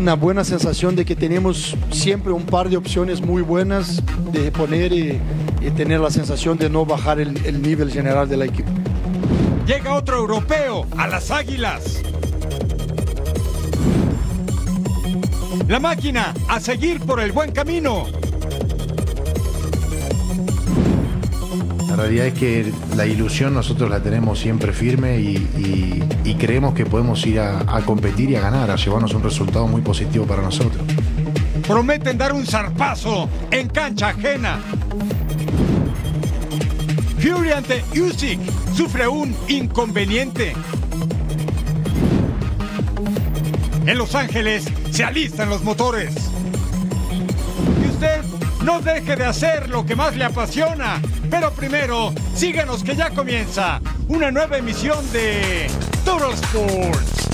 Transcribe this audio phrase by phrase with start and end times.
[0.00, 4.94] Una buena sensación de que tenemos siempre un par de opciones muy buenas de poner
[4.94, 5.20] y,
[5.60, 8.70] y tener la sensación de no bajar el, el nivel general del equipo.
[9.66, 12.00] Llega otro europeo a las Águilas.
[15.68, 18.06] La máquina a seguir por el buen camino.
[22.00, 26.02] Realidad es que la ilusión nosotros la tenemos siempre firme y,
[26.38, 29.82] creemos que podemos ir a, a competir y a ganar, a llevarnos un resultado muy
[29.82, 30.82] positivo para nosotros.
[31.66, 34.58] Prometen dar un zarpazo en cancha ajena.
[37.20, 38.40] Fury ante Usyk
[38.74, 40.54] sufre un inconveniente.
[43.86, 46.14] En Los Ángeles se alistan los motores.
[47.84, 48.22] Y usted
[48.64, 51.00] no deje de hacer lo que más le apasiona.
[51.30, 55.68] Pero primero, síguenos que ya comienza una nueva emisión de
[56.04, 57.28] Total Sports.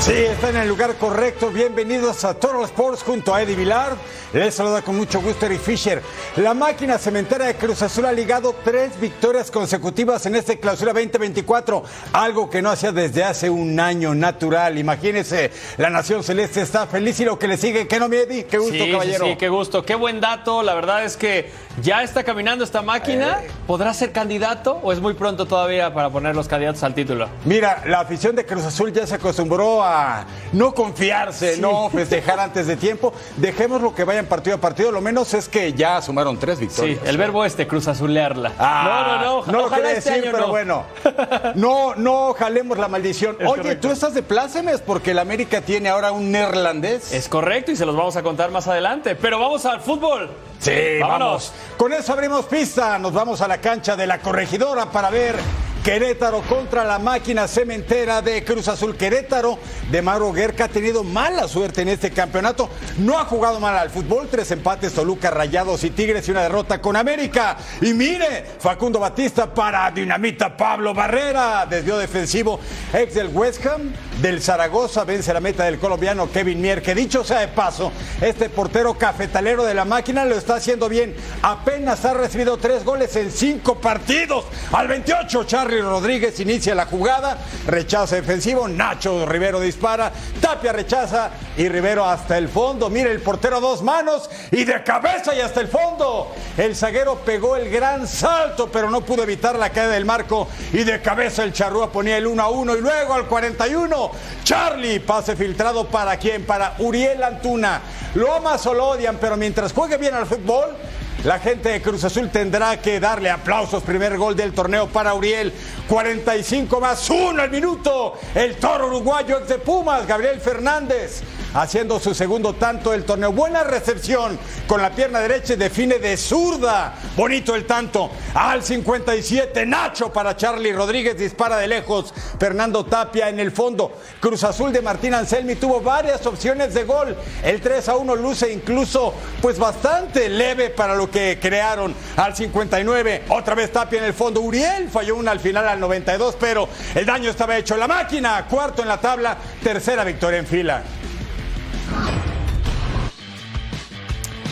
[0.00, 1.50] Sí, está en el lugar correcto.
[1.50, 3.96] Bienvenidos a Total Sports junto a Eddie Vilar.
[4.32, 6.00] Les saluda con mucho gusto Eric Fisher.
[6.36, 11.82] La máquina cementera de Cruz Azul ha ligado tres victorias consecutivas en este clausura 2024,
[12.12, 14.78] algo que no hacía desde hace un año natural.
[14.78, 18.44] Imagínense, la Nación Celeste está feliz y lo que le sigue, que no me Eddie,
[18.44, 19.26] qué gusto, Sí, sí, caballero.
[19.26, 20.62] sí, qué gusto, qué buen dato.
[20.62, 21.50] La verdad es que
[21.82, 23.40] ya está caminando esta máquina.
[23.42, 23.50] Eh.
[23.66, 27.28] ¿Podrá ser candidato o es muy pronto todavía para poner los candidatos al título?
[27.46, 32.68] Mira, la afición de Cruz Azul ya se acostumbró a no confiarse, no festejar antes
[32.68, 33.12] de tiempo.
[33.36, 34.92] Dejemos lo que vayan partido a partido.
[34.92, 37.00] Lo menos es que ya sumaron tres Sí, victorias.
[37.04, 38.52] el verbo este, cruz azulearla.
[38.58, 39.52] Ah, no, no, no.
[39.52, 40.48] No lo quería este decir, pero no.
[40.48, 40.84] bueno.
[41.54, 43.36] No, no jalemos la maldición.
[43.40, 43.88] Es Oye, correcto.
[43.88, 47.12] tú estás de plácemes porque el América tiene ahora un neerlandés.
[47.12, 49.16] Es correcto y se los vamos a contar más adelante.
[49.16, 50.30] Pero vamos al fútbol.
[50.58, 50.70] Sí,
[51.00, 51.52] Vámonos.
[51.52, 51.52] vamos.
[51.78, 52.98] Con eso abrimos pista.
[52.98, 55.36] Nos vamos a la cancha de la corregidora para ver
[55.84, 58.96] Querétaro contra la máquina cementera de Cruz Azul.
[58.96, 59.58] Querétaro
[59.90, 62.68] de Mauro Guerca ha tenido mala suerte en este campeonato.
[62.98, 64.28] No ha jugado mal al fútbol.
[64.30, 67.56] Tres empates, Toluca, Rayados y Tigres y una derrota con América.
[67.80, 71.64] Y mire, Facundo Batista para Dinamita Pablo Barrera.
[71.64, 72.60] Desvío defensivo,
[72.92, 73.94] ex del West Ham.
[74.20, 77.90] Del Zaragoza vence la meta del colombiano Kevin Mier, que dicho sea de paso,
[78.20, 81.16] este portero cafetalero de la máquina lo está haciendo bien.
[81.40, 84.44] Apenas ha recibido tres goles en cinco partidos.
[84.72, 91.68] Al 28, Charlie Rodríguez inicia la jugada, rechaza defensivo, Nacho Rivero dispara, Tapia rechaza y
[91.68, 92.90] Rivero hasta el fondo.
[92.90, 96.32] Mire el portero a dos manos y de cabeza y hasta el fondo.
[96.56, 100.84] El zaguero pegó el gran salto, pero no pudo evitar la caída del marco y
[100.84, 104.10] de cabeza el Charrúa ponía el 1 a 1 y luego al 41
[104.44, 106.44] Charlie, pase filtrado para quién?
[106.44, 107.80] Para Uriel Antuna.
[108.14, 110.76] Lo amas o lo odian, pero mientras juegue bien al fútbol,
[111.24, 113.82] la gente de Cruz Azul tendrá que darle aplausos.
[113.82, 115.52] Primer gol del torneo para Uriel.
[115.86, 118.18] 45 más 1 al minuto.
[118.34, 121.22] El toro uruguayo ex de Pumas, Gabriel Fernández.
[121.52, 123.32] Haciendo su segundo tanto del torneo.
[123.32, 124.38] Buena recepción
[124.68, 126.94] con la pierna derecha y define de zurda.
[127.16, 128.10] Bonito el tanto.
[128.34, 131.18] Al 57, Nacho para Charlie Rodríguez.
[131.18, 132.14] Dispara de lejos.
[132.38, 133.92] Fernando Tapia en el fondo.
[134.20, 137.16] Cruz Azul de Martín Anselmi tuvo varias opciones de gol.
[137.42, 139.12] El 3 a 1 luce incluso
[139.42, 141.94] pues bastante leve para lo que crearon.
[142.16, 144.40] Al 59, otra vez Tapia en el fondo.
[144.40, 147.76] Uriel falló una al final al 92, pero el daño estaba hecho.
[147.76, 150.82] La máquina, cuarto en la tabla, tercera victoria en fila.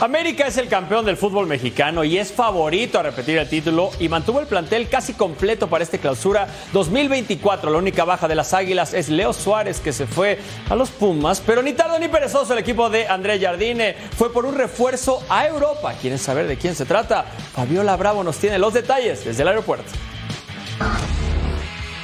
[0.01, 4.09] América es el campeón del fútbol mexicano y es favorito a repetir el título y
[4.09, 7.69] mantuvo el plantel casi completo para este clausura 2024.
[7.69, 10.39] La única baja de las Águilas es Leo Suárez que se fue
[10.71, 14.47] a los Pumas, pero ni tardo ni perezoso el equipo de André Jardine fue por
[14.47, 15.93] un refuerzo a Europa.
[16.01, 17.25] ¿Quieren saber de quién se trata?
[17.25, 19.91] Fabiola Bravo nos tiene los detalles desde el aeropuerto.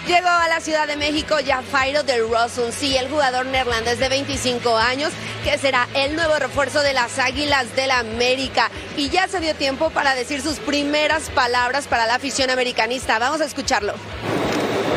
[0.06, 4.76] Llegó a la Ciudad de México Jafairo del Russell, sí, el jugador neerlandés de 25
[4.76, 5.10] años,
[5.44, 8.70] que será el nuevo refuerzo de las Águilas del la América.
[8.98, 13.18] Y ya se dio tiempo para decir sus primeras palabras para la afición americanista.
[13.18, 13.94] Vamos a escucharlo.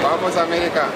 [0.03, 0.89] Vamos América.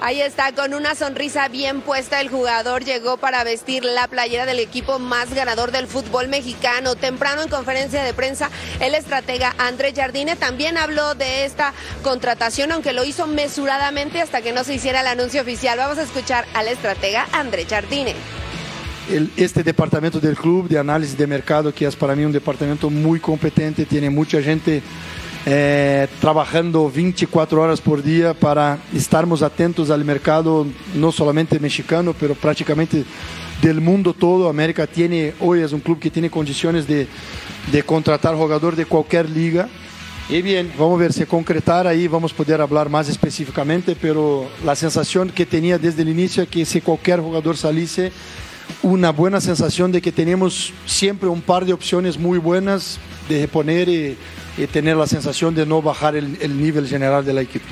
[0.00, 4.58] Ahí está, con una sonrisa bien puesta, el jugador llegó para vestir la playera del
[4.58, 6.96] equipo más ganador del fútbol mexicano.
[6.96, 8.50] Temprano en conferencia de prensa,
[8.80, 11.72] el estratega André Jardine también habló de esta
[12.02, 15.78] contratación, aunque lo hizo mesuradamente hasta que no se hiciera el anuncio oficial.
[15.78, 18.14] Vamos a escuchar al estratega André Jardine.
[19.36, 23.20] este departamento del club de análisis de mercado, que es para mí un departamento muy
[23.20, 24.82] competente, tiene mucha gente
[25.48, 32.34] eh, trabajando 24 horas por día para estarmos atentos al mercado, no solamente mexicano, pero
[32.34, 33.04] prácticamente
[33.62, 34.48] del mundo todo.
[34.48, 37.06] América tiene, hoy es un club que tiene condiciones de,
[37.70, 39.68] de contratar jugador de cualquier liga.
[40.28, 44.48] Y bien, vamos a ver si concretar ahí, vamos a poder hablar más específicamente, pero
[44.64, 48.10] la sensación que tenía desde el inicio es que si cualquier jugador saliese,
[48.82, 53.88] una buena sensación de que tenemos siempre un par de opciones muy buenas de reponer
[53.88, 54.16] y
[54.56, 57.66] y tener la sensación de no bajar el, el nivel general del equipo.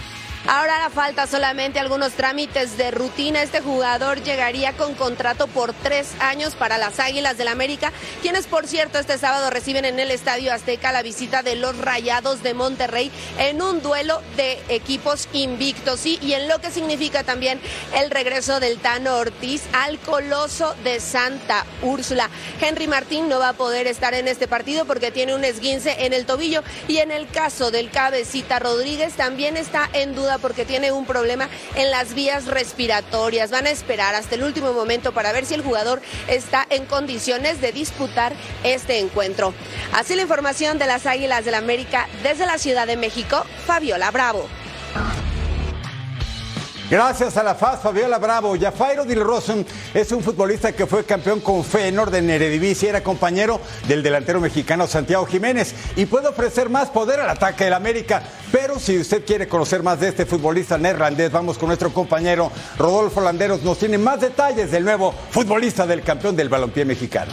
[0.47, 3.43] Ahora la falta solamente algunos trámites de rutina.
[3.43, 8.67] Este jugador llegaría con contrato por tres años para las Águilas del América, quienes por
[8.67, 13.11] cierto este sábado reciben en el Estadio Azteca la visita de los Rayados de Monterrey
[13.39, 16.05] en un duelo de equipos invictos.
[16.05, 17.59] y en lo que significa también
[17.95, 22.29] el regreso del Tano Ortiz al Coloso de Santa Úrsula.
[22.61, 26.13] Henry Martín no va a poder estar en este partido porque tiene un esguince en
[26.13, 30.93] el tobillo y en el caso del cabecita Rodríguez también está en duda porque tiene
[30.93, 33.51] un problema en las vías respiratorias.
[33.51, 37.61] Van a esperar hasta el último momento para ver si el jugador está en condiciones
[37.61, 38.33] de disputar
[38.63, 39.55] este encuentro.
[39.93, 44.49] Así la información de las Águilas del América desde la Ciudad de México, Fabiola Bravo.
[46.95, 48.57] Gracias a la FAS, Fabiola Bravo.
[48.57, 53.61] Jafairo Dil Rosen es un futbolista que fue campeón con Feyenoord en Eredivisie, era compañero
[53.89, 58.23] del delantero mexicano Santiago Jiménez y puede ofrecer más poder al ataque del América.
[58.53, 63.21] Pero si usted quiere conocer más de este futbolista neerlandés, vamos con nuestro compañero Rodolfo
[63.21, 63.65] Landeros.
[63.65, 67.33] Nos tiene más detalles del nuevo futbolista del campeón del balompié mexicano.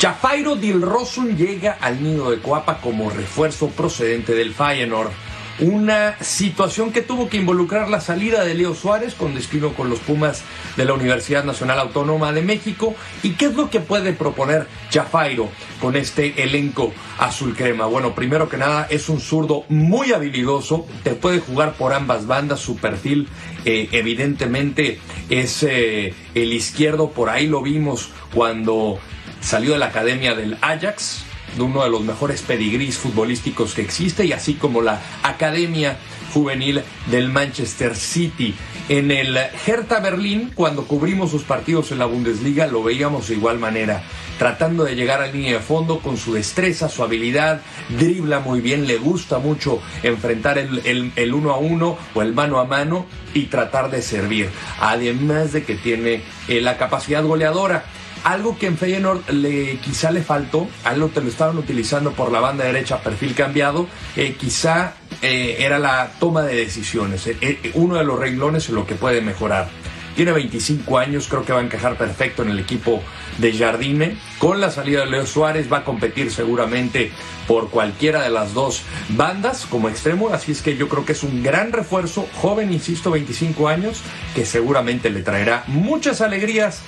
[0.00, 5.12] Jafairo Dil Rosun llega al nido de Coapa como refuerzo procedente del Feyenoord
[5.58, 9.98] una situación que tuvo que involucrar la salida de Leo Suárez con destino con los
[10.00, 10.42] Pumas
[10.76, 12.94] de la Universidad Nacional Autónoma de México.
[13.22, 15.48] ¿Y qué es lo que puede proponer Jafairo
[15.80, 17.86] con este elenco azul crema?
[17.86, 22.60] Bueno, primero que nada es un zurdo muy habilidoso, te puede jugar por ambas bandas,
[22.60, 23.28] su perfil
[23.64, 24.98] eh, evidentemente
[25.30, 28.98] es eh, el izquierdo, por ahí lo vimos cuando
[29.40, 31.24] salió de la academia del Ajax,
[31.58, 35.98] uno de los mejores pedigrís futbolísticos que existe y así como la Academia
[36.32, 38.54] Juvenil del Manchester City.
[38.88, 43.58] En el Hertha Berlín, cuando cubrimos sus partidos en la Bundesliga, lo veíamos de igual
[43.58, 44.02] manera,
[44.38, 47.60] tratando de llegar a línea de fondo con su destreza, su habilidad,
[47.90, 52.58] dribla muy bien, le gusta mucho enfrentar el, el uno a uno o el mano
[52.58, 54.50] a mano y tratar de servir,
[54.80, 57.84] además de que tiene eh, la capacidad goleadora.
[58.24, 62.38] Algo que en Feyenoord le, quizá le faltó, algo que lo estaban utilizando por la
[62.38, 67.26] banda derecha, perfil cambiado, eh, quizá eh, era la toma de decisiones.
[67.26, 69.68] Eh, uno de los renglones en lo que puede mejorar.
[70.14, 73.02] Tiene 25 años, creo que va a encajar perfecto en el equipo
[73.38, 74.16] de Jardine.
[74.38, 77.10] Con la salida de Leo Suárez va a competir seguramente
[77.48, 80.28] por cualquiera de las dos bandas como extremo.
[80.28, 84.02] Así es que yo creo que es un gran refuerzo, joven, insisto, 25 años,
[84.34, 86.82] que seguramente le traerá muchas alegrías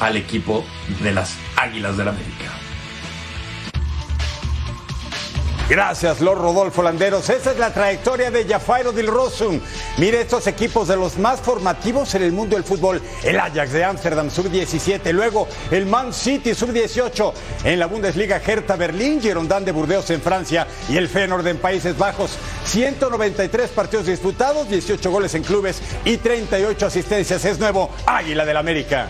[0.00, 0.64] al equipo
[1.02, 2.58] de las Águilas del la América.
[5.68, 7.28] Gracias, Lord Rodolfo Landeros.
[7.28, 9.60] Esa es la trayectoria de Jafairo Dil Rosum.
[9.98, 13.02] Mire estos equipos de los más formativos en el mundo del fútbol.
[13.22, 15.12] El Ajax de Ámsterdam, sub-17.
[15.12, 17.32] Luego el Man City, sub-18.
[17.64, 21.98] En la Bundesliga, Hertha Berlín, Girondin de Burdeos en Francia y el Feyenoord en Países
[21.98, 22.38] Bajos.
[22.64, 27.44] 193 partidos disputados, 18 goles en clubes y 38 asistencias.
[27.44, 29.08] Es nuevo Águila del América.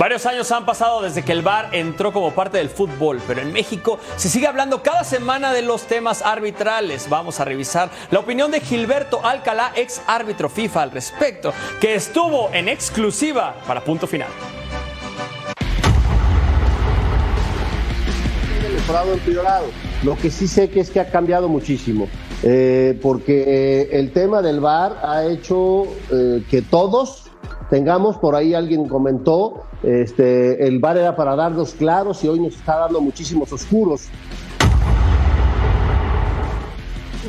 [0.00, 3.52] Varios años han pasado desde que el VAR entró como parte del fútbol, pero en
[3.52, 7.10] México se sigue hablando cada semana de los temas arbitrales.
[7.10, 11.52] Vamos a revisar la opinión de Gilberto Alcalá, ex árbitro FIFA al respecto,
[11.82, 14.30] que estuvo en exclusiva para punto final.
[20.02, 22.08] Lo que sí sé que es que ha cambiado muchísimo,
[22.42, 27.29] eh, porque el tema del VAR ha hecho eh, que todos
[27.70, 32.54] tengamos, por ahí alguien comentó, este, el bar era para darnos claros y hoy nos
[32.54, 34.08] está dando muchísimos oscuros.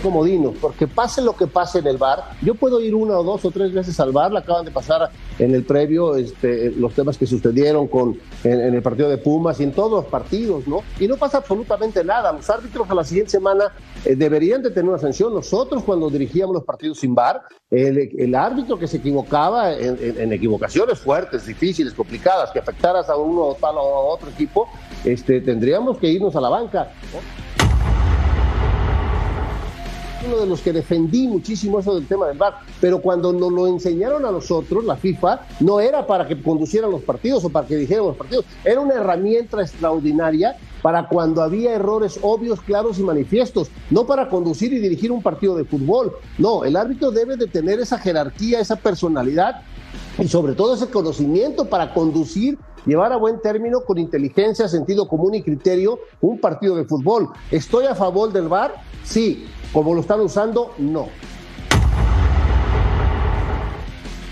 [0.01, 3.46] Comodinos, porque pase lo que pase en el bar, yo puedo ir una o dos
[3.46, 7.17] o tres veces al bar, la acaban de pasar en el previo este, los temas
[7.17, 10.81] que sucedieron con, en, el partido de Pumas y en todos los partidos, ¿no?
[11.00, 12.31] Y no pasa absolutamente nada.
[12.31, 13.72] Los árbitros a la siguiente semana
[14.05, 15.34] eh, deberían de tener una sanción.
[15.34, 21.46] Nosotros cuando dirigíamos los partidos sin bar, el, árbitro que se equivocaba en, equivocaciones fuertes,
[21.46, 24.67] difíciles, complicadas, que afectaras a uno o tal o a otro equipo,
[25.05, 26.91] este, tendríamos que irnos a la banca.
[30.25, 33.68] Uno de los que defendí muchísimo eso del tema del VAR, pero cuando nos lo
[33.68, 37.75] enseñaron a nosotros, la FIFA, no era para que conducieran los partidos o para que
[37.75, 43.70] dijeran los partidos, era una herramienta extraordinaria para cuando había errores obvios, claros y manifiestos,
[43.90, 46.13] no para conducir y dirigir un partido de fútbol.
[46.38, 49.62] No, el árbitro debe de tener esa jerarquía, esa personalidad
[50.18, 55.36] y sobre todo ese conocimiento para conducir llevar a buen término con inteligencia, sentido común
[55.36, 57.30] y criterio un partido de fútbol.
[57.51, 58.74] ¿Estoy a favor del VAR?
[59.04, 59.46] Sí.
[59.74, 60.74] ¿Como lo están usando?
[60.78, 61.08] No.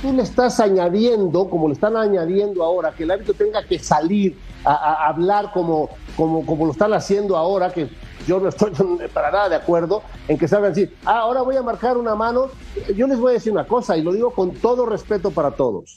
[0.02, 4.38] Tú le estás añadiendo, como le están añadiendo ahora, que el árbitro tenga que salir
[4.64, 7.90] a, hablar como, como, como lo están haciendo ahora, que
[8.28, 8.72] yo no estoy
[9.14, 12.48] para nada de acuerdo en que salgan decir, ah, ahora voy a marcar una mano.
[12.96, 15.96] Yo les voy a decir una cosa y lo digo con todo respeto para todos.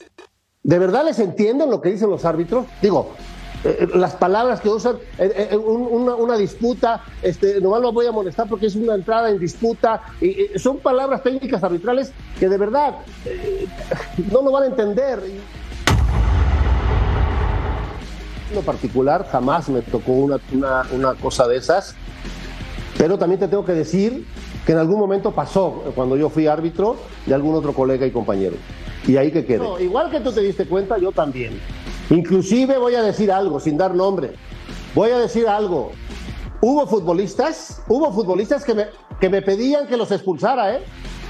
[0.63, 2.67] ¿De verdad les entienden lo que dicen los árbitros?
[2.81, 3.11] Digo,
[3.65, 8.49] eh, eh, las palabras que usan, eh, una, disputa, este, nomás lo voy a molestar
[8.49, 12.97] porque es una entrada en disputa, y, son palabras técnicas arbitrales que de verdad
[14.33, 15.21] no lo van a entender.
[18.49, 20.41] En lo particular, jamás me tocó una,
[20.93, 21.95] una cosa de esas,
[22.99, 24.27] pero también te tengo que decir
[24.67, 28.57] que en algún momento pasó cuando yo fui árbitro de algún otro colega y compañero.
[29.07, 29.83] Y ahí que quede.
[29.83, 31.61] igual que tú te diste cuenta, yo también.
[32.11, 34.35] Inclusive voy a decir algo, sin dar nombre.
[34.95, 35.93] Voy a decir algo.
[36.61, 38.87] Hubo futbolistas, hubo futbolistas que me,
[39.21, 40.83] que me pedían que los expulsara, ¿eh?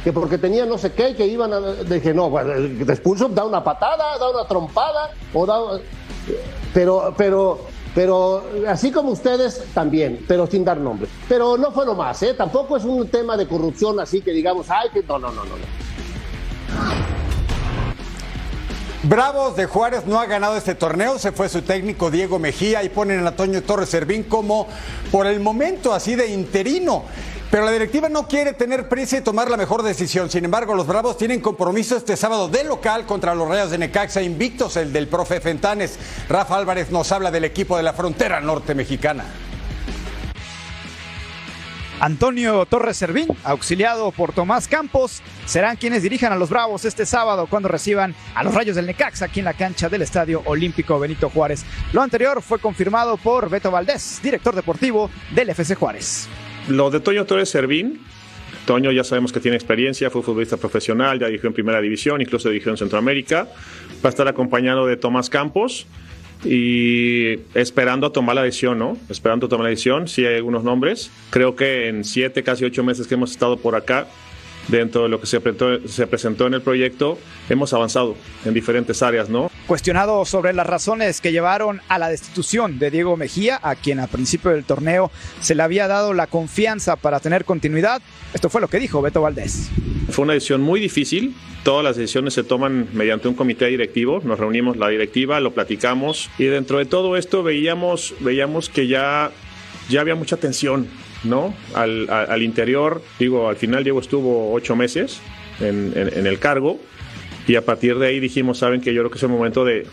[0.04, 1.60] Que porque tenían no sé qué, que iban a...
[1.60, 2.52] Dije, no, bueno,
[2.84, 5.80] te expulso, da una patada, da una trompada, o da...
[6.74, 7.60] Pero, pero,
[7.94, 11.08] pero así como ustedes también, pero sin dar nombre.
[11.28, 12.34] Pero no fue lo más, ¿eh?
[12.34, 15.44] Tampoco es un tema de corrupción así que digamos, ay, que no, no, no.
[15.44, 15.50] no.
[19.04, 22.88] Bravos de Juárez no ha ganado este torneo, se fue su técnico Diego Mejía y
[22.88, 24.68] ponen a Antonio Torres Servín como
[25.10, 27.02] por el momento así de interino.
[27.50, 30.30] Pero la directiva no quiere tener prisa y tomar la mejor decisión.
[30.30, 34.22] Sin embargo, los Bravos tienen compromiso este sábado de local contra los Rayos de Necaxa,
[34.22, 35.98] invictos el del profe Fentanes.
[36.28, 39.24] Rafa Álvarez nos habla del equipo de la frontera norte mexicana.
[42.02, 47.46] Antonio Torres Servín, auxiliado por Tomás Campos, serán quienes dirijan a los Bravos este sábado
[47.48, 51.30] cuando reciban a los Rayos del Necaxa aquí en la cancha del Estadio Olímpico Benito
[51.30, 51.64] Juárez.
[51.92, 56.28] Lo anterior fue confirmado por Beto Valdés, director deportivo del FC Juárez.
[56.66, 58.00] Lo de Toño Torres Servín
[58.66, 62.48] Toño ya sabemos que tiene experiencia, fue futbolista profesional, ya dirigió en Primera División, incluso
[62.48, 63.48] dirigió en Centroamérica.
[64.04, 65.86] Va a estar acompañado de Tomás Campos,
[66.44, 68.96] y esperando a tomar la decisión, ¿no?
[69.08, 71.10] Esperando a tomar la decisión, sí hay algunos nombres.
[71.30, 74.08] Creo que en siete, casi ocho meses que hemos estado por acá,
[74.68, 79.02] dentro de lo que se presentó, se presentó en el proyecto, hemos avanzado en diferentes
[79.02, 79.50] áreas, ¿no?
[79.66, 84.06] Cuestionado sobre las razones que llevaron a la destitución de Diego Mejía, a quien a
[84.06, 88.02] principio del torneo se le había dado la confianza para tener continuidad,
[88.34, 89.70] esto fue lo que dijo Beto Valdés.
[90.10, 94.38] Fue una decisión muy difícil, todas las decisiones se toman mediante un comité directivo, nos
[94.38, 99.30] reunimos la directiva, lo platicamos y dentro de todo esto veíamos, veíamos que ya,
[99.88, 100.88] ya había mucha tensión,
[101.24, 101.54] ¿no?
[101.74, 105.20] Al, al, interior, digo, al final Diego estuvo ocho meses
[105.60, 106.78] en, en, el cargo
[107.46, 109.86] y a partir de ahí dijimos, saben que yo creo que es el momento de,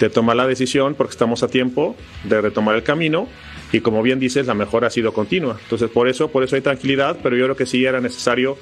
[0.00, 3.28] de tomar la decisión porque estamos a tiempo de retomar el camino
[3.72, 5.56] y como bien dices, la mejora ha sido continua.
[5.62, 8.58] Entonces, por eso, por eso hay tranquilidad, pero yo creo que sí era necesario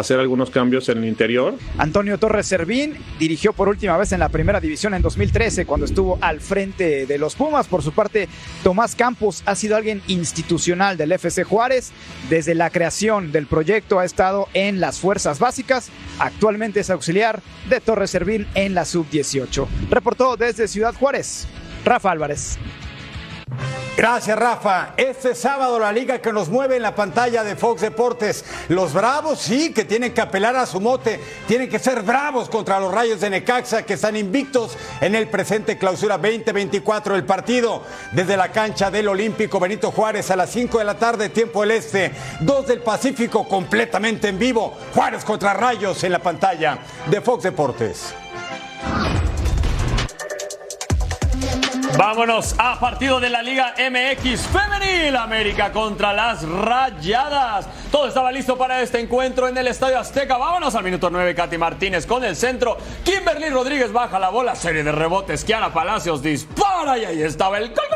[0.00, 1.54] hacer algunos cambios en el interior.
[1.78, 6.18] Antonio Torres Servín dirigió por última vez en la primera división en 2013 cuando estuvo
[6.20, 7.66] al frente de los Pumas.
[7.66, 8.28] Por su parte,
[8.62, 11.92] Tomás Campos ha sido alguien institucional del FC Juárez.
[12.28, 15.90] Desde la creación del proyecto ha estado en las fuerzas básicas.
[16.18, 19.66] Actualmente es auxiliar de Torres Servín en la sub-18.
[19.90, 21.46] Reportó desde Ciudad Juárez,
[21.84, 22.58] Rafa Álvarez.
[23.96, 24.92] Gracias, Rafa.
[24.98, 28.44] Este sábado la liga que nos mueve en la pantalla de Fox Deportes.
[28.68, 31.18] Los Bravos, sí, que tienen que apelar a su mote.
[31.48, 35.78] Tienen que ser bravos contra los Rayos de Necaxa, que están invictos en el presente
[35.78, 37.84] clausura 2024 del partido.
[38.12, 41.70] Desde la cancha del Olímpico Benito Juárez a las 5 de la tarde, tiempo del
[41.70, 42.12] Este.
[42.40, 44.76] 2 del Pacífico, completamente en vivo.
[44.94, 48.14] Juárez contra Rayos en la pantalla de Fox Deportes.
[51.96, 57.66] Vámonos a partido de la Liga MX Femenil América contra las Rayadas.
[57.90, 60.36] Todo estaba listo para este encuentro en el Estadio Azteca.
[60.36, 62.76] Vámonos al minuto 9, Katy Martínez con el centro.
[63.02, 65.42] Kimberly Rodríguez baja la bola, serie de rebotes.
[65.42, 67.95] Kiana Palacios dispara y ahí estaba el gol,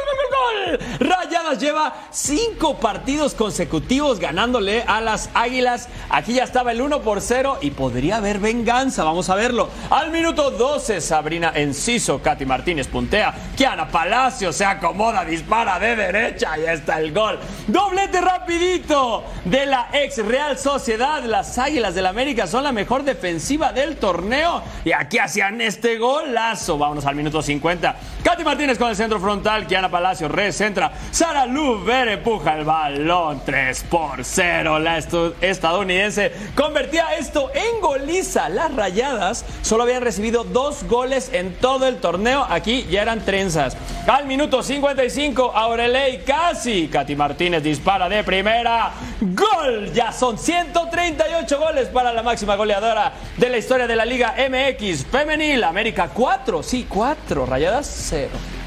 [1.00, 5.88] Rayadas lleva cinco partidos consecutivos ganándole a las Águilas.
[6.08, 9.04] Aquí ya estaba el 1 por 0 y podría haber venganza.
[9.04, 9.68] Vamos a verlo.
[9.90, 13.34] Al minuto 12, Sabrina Enciso, Katy Martínez puntea.
[13.56, 17.38] Kiana Palacio se acomoda, dispara de derecha y está el gol.
[17.66, 21.22] Doblete rapidito de la ex Real Sociedad.
[21.24, 26.78] Las Águilas del América son la mejor defensiva del torneo y aquí hacían este golazo.
[26.78, 27.96] Vámonos al minuto 50.
[28.22, 29.66] Katy Martínez con el centro frontal.
[29.66, 30.92] Kiana Palacio recentra.
[31.10, 34.78] Sara Luber empuja el balón 3 por 0.
[34.78, 38.48] La estadounidense convertía esto en goliza.
[38.48, 42.46] Las rayadas solo habían recibido dos goles en todo el torneo.
[42.48, 43.76] Aquí ya eran trenzas.
[44.06, 46.88] Al minuto 55, Aureley casi.
[46.88, 48.92] Katy Martínez dispara de primera.
[49.20, 49.92] ¡Gol!
[49.92, 55.06] Ya son 138 goles para la máxima goleadora de la historia de la Liga MX
[55.06, 55.64] Femenil.
[55.64, 57.46] América 4, sí, 4.
[57.46, 58.59] Rayadas 0.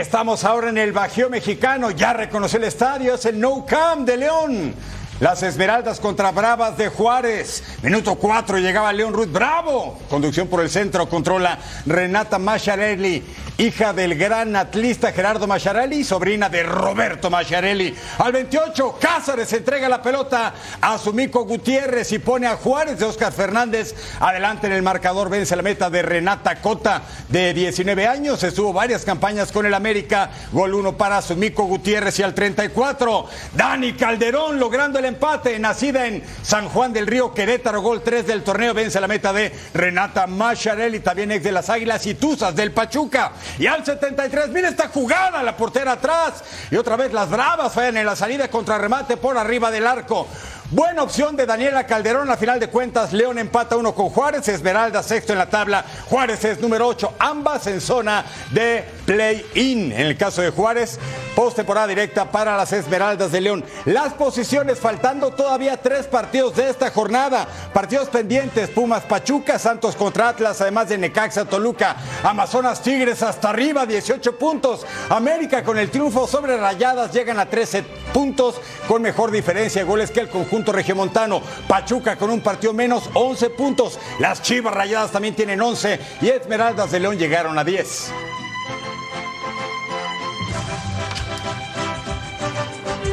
[0.00, 1.92] Estamos ahora en el Bajío Mexicano.
[1.92, 3.14] Ya reconoció el estadio.
[3.14, 4.74] Es el No Camp de León.
[5.20, 7.62] Las Esmeraldas contra Bravas de Juárez.
[7.82, 10.00] Minuto 4 llegaba León Ruth Bravo.
[10.10, 11.08] Conducción por el centro.
[11.08, 11.56] Controla
[11.86, 13.22] Renata Macharelli,
[13.58, 17.94] hija del gran atlista Gerardo Macharelli, sobrina de Roberto Macharelli.
[18.18, 23.32] Al 28, Cázares entrega la pelota a Sumico Gutiérrez y pone a Juárez de Oscar
[23.32, 23.94] Fernández.
[24.18, 28.42] Adelante en el marcador vence la meta de Renata Cota, de 19 años.
[28.42, 30.30] Estuvo varias campañas con el América.
[30.50, 35.58] Gol 1 para Sumico Gutiérrez y al 34, Dani Calderón logrando el empate.
[35.58, 38.74] Nacida en San Juan del Río, Querétaro, gol 3 del torneo.
[38.74, 43.32] Vence la meta de Renata Macharelli, también ex de las Águilas y Tuzas del Pachuca.
[43.58, 46.42] Y al 73, mira esta jugada, la portera atrás.
[46.70, 50.26] Y otra vez las bravas fallan en la salida contra remate por arriba del arco.
[50.70, 52.30] Buena opción de Daniela Calderón.
[52.30, 54.48] A final de cuentas, León empata uno con Juárez.
[54.48, 55.84] Esmeralda sexto en la tabla.
[56.08, 57.16] Juárez es número 8.
[57.18, 59.92] Ambas en zona de play-in.
[59.92, 60.98] En el caso de Juárez,
[61.36, 63.62] postemporada directa para las Esmeraldas de León.
[63.84, 67.46] Las posiciones faltando todavía tres partidos de esta jornada.
[67.74, 73.84] Partidos pendientes: Pumas Pachuca, Santos contra Atlas, además de Necaxa Toluca, Amazonas Tigres hasta arriba,
[73.84, 74.86] 18 puntos.
[75.10, 77.82] América con el triunfo sobre Rayadas llegan a 13
[78.14, 81.42] puntos con mejor diferencia de goles que el conjunto regiomontano.
[81.66, 83.98] Pachuca con un partido menos, 11 puntos.
[84.20, 88.43] Las Chivas Rayadas también tienen 11 y Esmeraldas de León llegaron a 10.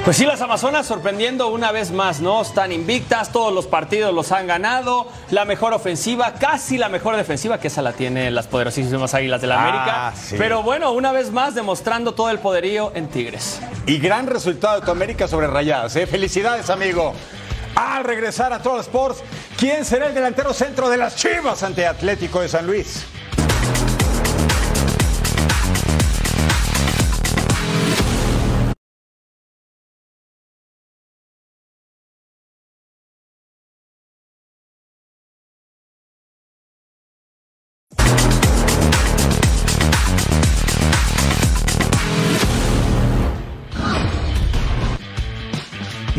[0.03, 2.41] Pues sí, las Amazonas sorprendiendo una vez más, ¿no?
[2.41, 7.59] Están invictas, todos los partidos los han ganado, la mejor ofensiva, casi la mejor defensiva,
[7.59, 10.13] que esa la tienen las poderosísimas Águilas de la Ah, América.
[10.19, 10.35] sí.
[10.39, 13.59] Pero bueno, una vez más demostrando todo el poderío en Tigres.
[13.85, 15.95] Y gran resultado de tu América sobre Rayadas.
[15.95, 16.07] ¿eh?
[16.07, 17.13] Felicidades, amigo.
[17.75, 19.21] Al regresar a Total Sports,
[19.55, 23.05] ¿quién será el delantero centro de las Chivas ante Atlético de San Luis?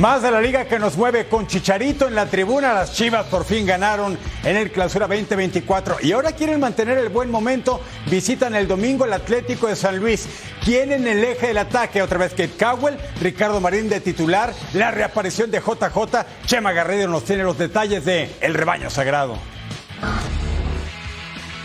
[0.03, 2.73] Más de la liga que nos mueve con Chicharito en la tribuna.
[2.73, 7.31] Las Chivas por fin ganaron en el Clausura 2024 y ahora quieren mantener el buen
[7.31, 7.81] momento.
[8.11, 10.27] Visitan el domingo el Atlético de San Luis.
[10.65, 15.53] Quieren el eje del ataque otra vez Kate Cowell, Ricardo Marín de titular, la reaparición
[15.53, 16.47] de JJ.
[16.47, 19.39] Chema Garrido nos tiene los detalles de El Rebaño Sagrado.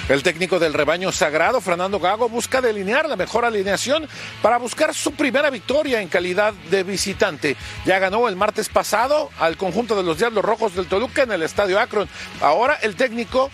[0.09, 4.07] El técnico del rebaño sagrado, Fernando Gago, busca delinear la mejor alineación
[4.41, 7.57] para buscar su primera victoria en calidad de visitante.
[7.85, 11.43] Ya ganó el martes pasado al conjunto de los Diablos Rojos del Toluca en el
[11.43, 12.07] Estadio Akron.
[12.39, 13.51] Ahora el técnico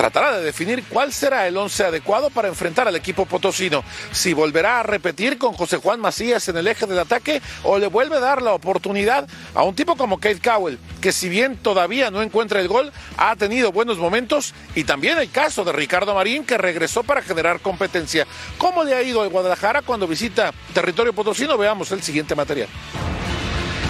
[0.00, 3.84] tratará de definir cuál será el once adecuado para enfrentar al equipo potosino.
[4.12, 7.86] Si volverá a repetir con José Juan Macías en el eje del ataque o le
[7.86, 12.10] vuelve a dar la oportunidad a un tipo como Kate Cowell, que si bien todavía
[12.10, 16.46] no encuentra el gol, ha tenido buenos momentos y también el caso de Ricardo Marín
[16.46, 18.26] que regresó para generar competencia.
[18.56, 21.58] ¿Cómo le ha ido a Guadalajara cuando visita territorio potosino?
[21.58, 22.70] Veamos el siguiente material.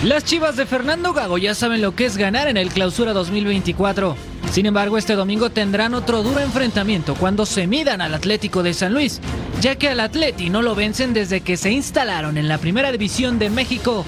[0.04, 4.16] Las chivas de Fernando Gago ya saben lo que es ganar en el Clausura 2024.
[4.50, 8.94] Sin embargo, este domingo tendrán otro duro enfrentamiento cuando se midan al Atlético de San
[8.94, 9.20] Luis,
[9.60, 13.38] ya que al Atleti no lo vencen desde que se instalaron en la Primera División
[13.38, 14.06] de México.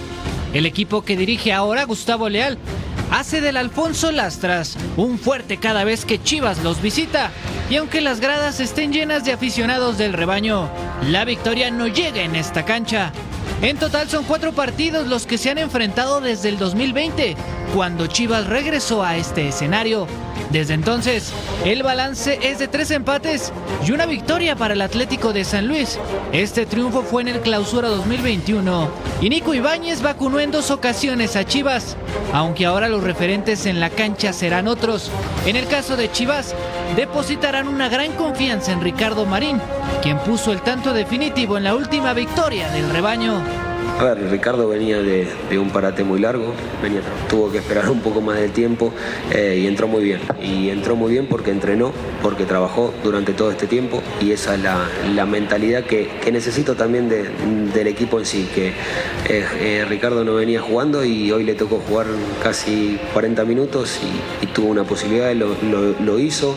[0.55, 2.57] El equipo que dirige ahora Gustavo Leal
[3.11, 7.31] hace del Alfonso Lastras un fuerte cada vez que Chivas los visita.
[7.68, 10.70] Y aunque las gradas estén llenas de aficionados del rebaño,
[11.11, 13.12] la victoria no llega en esta cancha.
[13.62, 17.37] En total son cuatro partidos los que se han enfrentado desde el 2020,
[17.74, 20.06] cuando Chivas regresó a este escenario.
[20.50, 21.32] Desde entonces,
[21.64, 23.52] el balance es de tres empates
[23.87, 25.98] y una victoria para el Atlético de San Luis.
[26.32, 28.90] Este triunfo fue en el Clausura 2021
[29.22, 31.96] y Nico Ibáñez vacunó en dos ocasiones a Chivas,
[32.32, 35.11] aunque ahora los referentes en la cancha serán otros.
[35.46, 36.54] En el caso de Chivas,
[36.96, 39.61] depositarán una gran confianza en Ricardo Marín,
[40.02, 43.71] quien puso el tanto definitivo en la última victoria del rebaño.
[43.98, 45.28] A ver, Ricardo venía de,
[45.59, 46.55] un parate muy largo,
[47.28, 48.92] tuvo que esperar un poco más de tiempo
[49.33, 50.20] eh, y entró muy bien.
[50.42, 54.62] Y entró muy bien porque entrenó, porque trabajó durante todo este tiempo y esa es
[55.14, 60.61] la, mentalidad que, necesito también del equipo en sí, que eh, eh, Ricardo no venía
[60.61, 62.07] jugando y hoy le tocó jugar
[62.42, 64.00] casi 40 minutos
[64.42, 65.55] y, tuvo una posibilidad, lo,
[66.00, 66.57] lo hizo.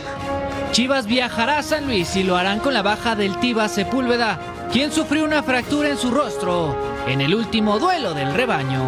[0.72, 4.40] Chivas viajará a San Luis y lo harán con la baja del Tiba Sepúlveda,
[4.74, 8.88] quien sufrió una fractura en su rostro en el último duelo del rebaño.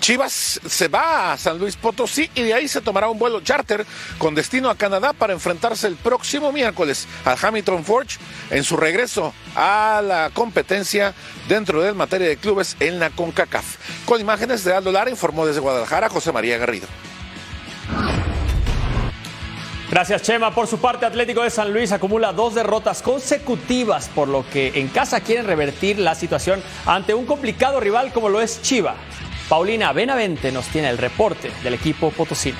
[0.00, 3.86] Chivas se va a San Luis Potosí y de ahí se tomará un vuelo charter
[4.18, 8.18] con destino a Canadá para enfrentarse el próximo miércoles al Hamilton Forge
[8.50, 11.14] en su regreso a la competencia
[11.48, 13.76] dentro del materia de clubes en la CONCACAF.
[14.04, 16.88] Con imágenes de Aldo Lara informó desde Guadalajara José María Garrido.
[19.92, 20.54] Gracias, Chema.
[20.54, 24.88] Por su parte, Atlético de San Luis acumula dos derrotas consecutivas, por lo que en
[24.88, 28.94] casa quieren revertir la situación ante un complicado rival como lo es Chiva.
[29.50, 32.56] Paulina Benavente nos tiene el reporte del equipo potosino.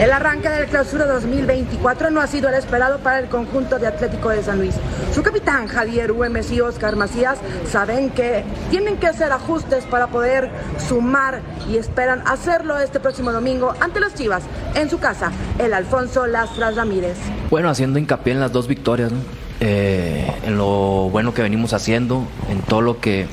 [0.00, 4.30] El arranque del clausura 2024 no ha sido el esperado para el conjunto de Atlético
[4.30, 4.74] de San Luis.
[5.14, 7.36] Su capitán Javier Güemes y Oscar Macías
[7.70, 10.48] saben que tienen que hacer ajustes para poder
[10.88, 14.42] sumar y esperan hacerlo este próximo domingo ante las Chivas
[14.74, 17.18] en su casa, el Alfonso Lastras Ramírez.
[17.50, 19.12] Bueno, haciendo hincapié en las dos victorias,
[19.60, 23.26] eh, en lo bueno que venimos haciendo, en todo lo que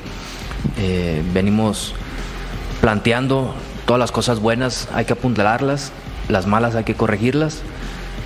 [0.76, 1.94] eh, venimos
[2.82, 3.54] planteando,
[3.86, 5.92] todas las cosas buenas hay que apuntalarlas
[6.28, 7.60] las malas hay que corregirlas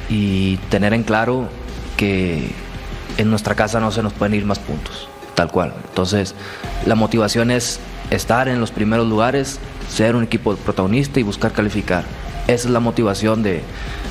[0.09, 1.49] y tener en claro
[1.97, 2.51] que
[3.19, 5.75] en nuestra casa no se nos pueden ir más puntos, tal cual.
[5.89, 6.35] Entonces,
[6.87, 12.05] la motivación es estar en los primeros lugares, ser un equipo protagonista y buscar calificar.
[12.49, 13.63] Esa es la motivación de,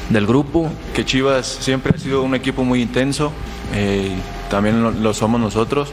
[0.09, 0.71] del grupo.
[0.93, 3.31] Que Chivas siempre ha sido un equipo muy intenso,
[3.73, 4.15] eh,
[4.49, 5.89] también lo, somos nosotros.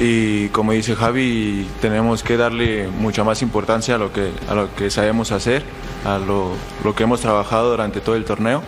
[0.00, 4.74] Y como dice Javi, tenemos que darle mucha más importancia a lo que, a lo
[4.74, 5.62] que sabemos hacer
[6.04, 6.52] a lo,
[6.84, 8.62] lo que hemos trabajado durante todo el torneo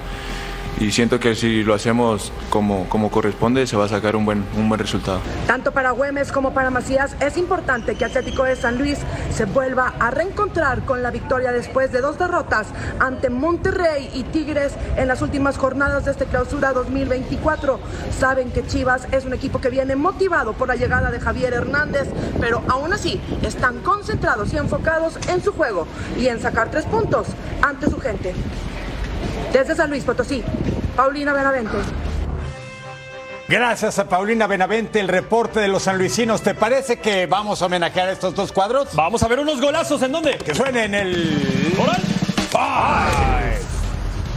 [0.80, 4.44] y siento que si lo hacemos como, como corresponde se va a sacar un buen,
[4.56, 5.20] un buen resultado.
[5.46, 8.98] Tanto para Güemes como para Macías es importante que Atlético de San Luis
[9.32, 12.66] se vuelva a reencontrar con la victoria después de dos derrotas
[12.98, 17.78] ante Monterrey y Tigres en las últimas jornadas de este clausura 2024.
[18.18, 22.08] Saben que Chivas es un equipo que viene motivado por la llegada de Javier Hernández,
[22.40, 25.87] pero aún así están concentrados y enfocados en su juego
[26.18, 27.28] y en sacar tres puntos
[27.62, 28.35] ante su gente.
[29.53, 30.42] Desde San Luis Potosí,
[30.97, 31.79] Paulina Benavente.
[33.49, 36.40] Gracias a Paulina Benavente, el reporte de los sanluisinos.
[36.42, 38.88] ¿Te parece que vamos a homenajear estos dos cuadros?
[38.95, 40.01] Vamos a ver unos golazos.
[40.03, 40.38] ¿En dónde?
[40.38, 41.75] Que suene en el.
[41.77, 41.99] ¡Coral!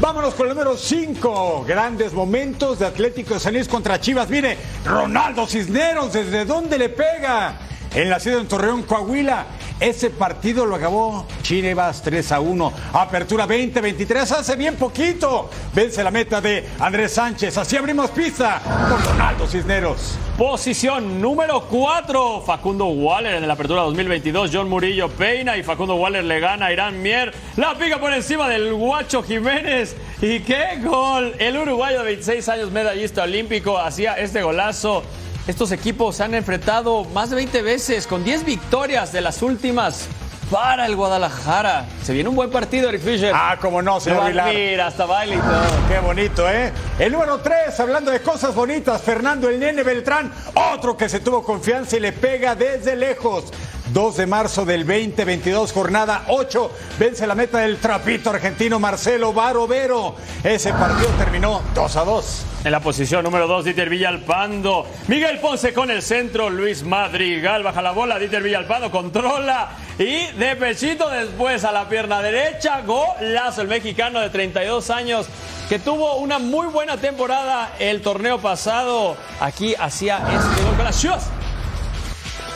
[0.02, 1.64] Vámonos con el número 5.
[1.66, 4.30] Grandes momentos de Atlético de San Luis contra Chivas.
[4.30, 7.54] Mire, Ronaldo Cisneros, ¿desde dónde le pega?
[7.96, 9.46] En la ciudad de Torreón, Coahuila.
[9.80, 12.74] Ese partido lo acabó Chivas 3 a 1.
[12.92, 15.50] Apertura 20-23, hace bien poquito.
[15.74, 17.58] Vence la meta de Andrés Sánchez.
[17.58, 20.18] Así abrimos pista con Ronaldo Cisneros.
[20.38, 22.42] Posición número 4.
[22.46, 24.52] Facundo Waller en la apertura 2022.
[24.54, 27.34] John Murillo peina y Facundo Waller le gana a Irán Mier.
[27.56, 29.96] La pica por encima del Guacho Jiménez.
[30.22, 31.34] ¿Y qué gol?
[31.40, 35.02] El uruguayo de 26 años, medallista olímpico, hacía este golazo
[35.48, 40.08] estos equipos se han enfrentado más de 20 veces con 10 victorias de las últimas
[40.50, 41.86] para el Guadalajara.
[42.04, 43.32] Se viene un buen partido, Eric Fisher.
[43.34, 44.54] Ah, como no, señor Vilar.
[44.54, 45.64] Mira, hasta baile y todo.
[45.88, 46.72] Qué bonito, ¿eh?
[47.00, 50.32] El número 3, hablando de cosas bonitas, Fernando el Nene Beltrán,
[50.74, 53.46] otro que se tuvo confianza y le pega desde lejos.
[53.94, 56.72] 2 de marzo del 2022, jornada 8.
[56.98, 60.16] Vence la meta del trapito argentino Marcelo Barovero.
[60.44, 62.46] Ese partido terminó 2 a 2.
[62.66, 64.88] En la posición número 2, Dieter Villalpando.
[65.08, 66.50] Miguel Ponce con el centro.
[66.50, 68.18] Luis Madrigal baja la bola.
[68.18, 69.70] Dieter Villalpando controla.
[70.00, 72.82] Y de pechito después a la pierna derecha.
[72.82, 75.28] Golazo el mexicano de 32 años
[75.70, 79.16] que tuvo una muy buena temporada el torneo pasado.
[79.40, 81.30] Aquí hacía este gol las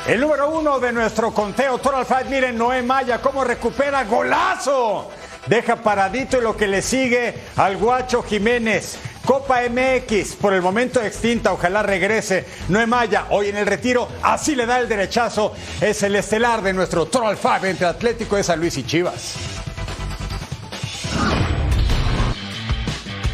[0.07, 5.11] El número uno de nuestro conteo, Total Fight, miren, Noé Maya, cómo recupera golazo.
[5.45, 8.97] Deja paradito lo que le sigue al Guacho Jiménez.
[9.29, 12.47] Copa MX, por el momento extinta, ojalá regrese.
[12.67, 15.53] Noé Maya, hoy en el retiro, así le da el derechazo.
[15.79, 19.35] Es el estelar de nuestro Total Fight entre Atlético de San Luis y Chivas.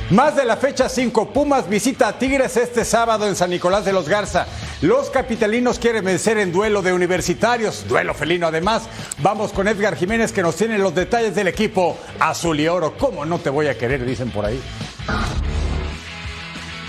[0.09, 3.93] Más de la fecha 5, Pumas visita a Tigres este sábado en San Nicolás de
[3.93, 4.47] los Garza.
[4.81, 8.83] Los capitalinos quieren vencer en duelo de universitarios, duelo felino además.
[9.19, 12.97] Vamos con Edgar Jiménez que nos tiene los detalles del equipo azul y oro.
[12.97, 14.05] ¿Cómo no te voy a querer?
[14.05, 14.61] Dicen por ahí.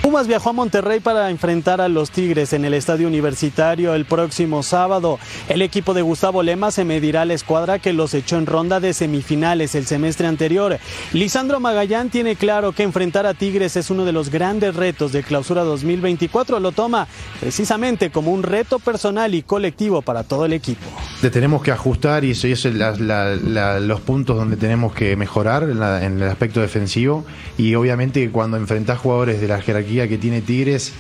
[0.07, 4.63] Pumas viajó a Monterrey para enfrentar a los Tigres en el Estadio Universitario el próximo
[4.63, 5.19] sábado.
[5.49, 8.79] El equipo de Gustavo Lema se medirá a la escuadra que los echó en ronda
[8.79, 10.79] de semifinales el semestre anterior.
[11.13, 15.25] Lisandro Magallán tiene claro que enfrentar a Tigres es uno de los grandes retos de
[15.25, 16.61] clausura 2024.
[16.61, 17.09] Lo toma
[17.41, 20.87] precisamente como un reto personal y colectivo para todo el equipo.
[21.21, 26.23] Te tenemos que ajustar y eso es los puntos donde tenemos que mejorar en, en
[26.23, 27.25] el aspecto defensivo
[27.59, 30.93] y obviamente cuando enfrentás jugadores de la jerarquía que tiene Tigres,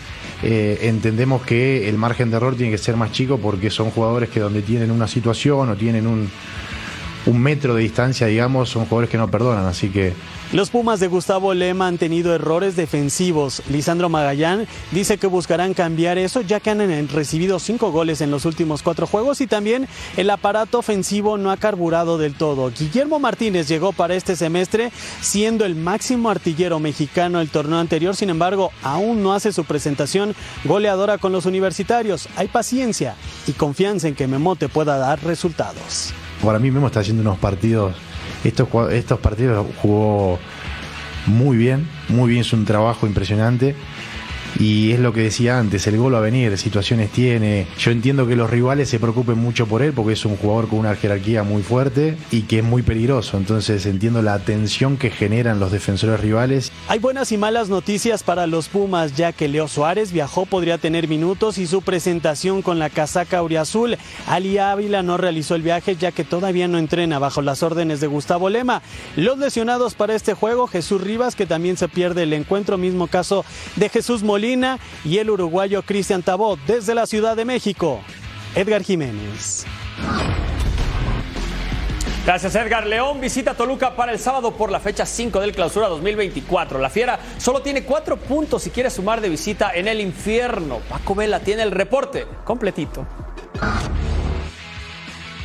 [0.43, 4.31] eh, entendemos que el margen de error tiene que ser más chico porque son jugadores
[4.31, 6.31] que donde tienen una situación o tienen un,
[7.27, 9.67] un metro de distancia, digamos, son jugadores que no perdonan.
[9.67, 10.13] Así que
[10.53, 13.63] los Pumas de Gustavo Lema han tenido errores defensivos.
[13.69, 18.45] Lisandro Magallán dice que buscarán cambiar eso ya que han recibido cinco goles en los
[18.45, 22.71] últimos cuatro juegos y también el aparato ofensivo no ha carburado del todo.
[22.71, 28.31] Guillermo Martínez llegó para este semestre siendo el máximo artillero mexicano del torneo anterior, sin
[28.31, 32.29] embargo aún no hace su presentación goleadora con los universitarios.
[32.37, 36.13] Hay paciencia y confianza en que Memote pueda dar resultados.
[36.43, 37.95] Para mí Memo está haciendo unos partidos
[38.45, 40.39] estos, estos partidos jugó
[41.27, 43.75] muy bien, muy bien, es un trabajo impresionante.
[44.59, 47.67] Y es lo que decía antes, el gol va a venir, situaciones tiene.
[47.79, 50.79] Yo entiendo que los rivales se preocupen mucho por él porque es un jugador con
[50.79, 53.37] una jerarquía muy fuerte y que es muy peligroso.
[53.37, 56.73] Entonces entiendo la tensión que generan los defensores rivales.
[56.89, 61.07] Hay buenas y malas noticias para los Pumas, ya que Leo Suárez viajó, podría tener
[61.07, 63.99] minutos y su presentación con la casaca auriazul.
[64.27, 68.07] Ali Ávila no realizó el viaje ya que todavía no entrena bajo las órdenes de
[68.07, 68.81] Gustavo Lema.
[69.17, 73.45] Los lesionados para este juego, Jesús Rivas, que también se pierde el encuentro, mismo caso
[73.77, 74.46] de Jesús Molina
[75.05, 78.01] y el uruguayo Cristian Tabot desde la Ciudad de México.
[78.55, 79.67] Edgar Jiménez.
[82.25, 82.87] Gracias Edgar.
[82.87, 86.79] León visita Toluca para el sábado por la fecha 5 del clausura 2024.
[86.79, 90.79] La Fiera solo tiene cuatro puntos si quiere sumar de visita en el infierno.
[90.89, 93.05] Paco Vela tiene el reporte completito.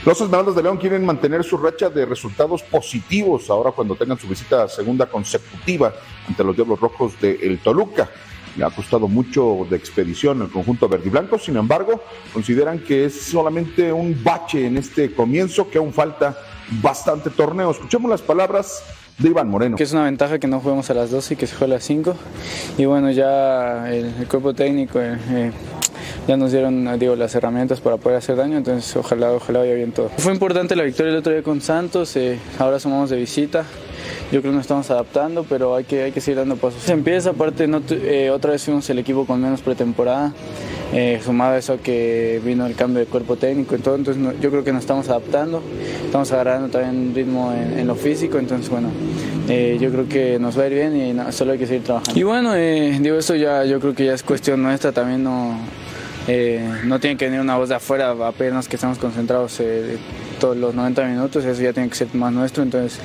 [0.06, 4.28] Los Esmeraldas de León quieren mantener su racha de resultados positivos ahora cuando tengan su
[4.28, 5.94] visita segunda consecutiva
[6.28, 8.10] ante los Diablos Rojos de El Toluca.
[8.58, 13.06] Le ha costado mucho de expedición el conjunto verde y blanco, sin embargo, consideran que
[13.06, 16.38] es solamente un bache en este comienzo, que aún falta
[16.82, 17.72] bastante torneo.
[17.72, 18.84] Escuchemos las palabras
[19.18, 19.78] de Iván Moreno.
[19.78, 21.78] Que es una ventaja que no juguemos a las 12 y que se juegue a
[21.78, 22.16] las 5.
[22.78, 25.52] Y bueno, ya el, cuerpo técnico eh, eh,
[26.28, 29.92] ya nos dieron digo, las herramientas para poder hacer daño, entonces ojalá, ojalá vaya bien
[29.92, 30.10] todo.
[30.18, 33.66] Fue importante la victoria el otro día con Santos, eh, ahora sumamos de visita
[34.32, 36.82] yo creo que nos estamos adaptando, pero hay que, hay que seguir dando pasos.
[36.82, 40.34] Se empieza, aparte, no, eh, otra vez fuimos el equipo con menos pretemporada,
[40.94, 44.72] eh, sumado a eso que vino el cambio de cuerpo técnico, entonces yo creo que
[44.72, 45.62] nos estamos adaptando,
[46.06, 48.90] estamos agarrando también ritmo en, lo físico, entonces bueno,
[49.50, 52.20] eh, yo creo que nos va a ir bien y solo hay que seguir trabajando.
[52.20, 55.58] Y bueno, digo, eso ya yo creo que ya es cuestión nuestra, también no
[56.86, 59.60] no tiene que venir una voz de afuera apenas que estamos concentrados
[60.42, 63.00] los 90 minutos, eso ya tiene que ser más nuestro, entonces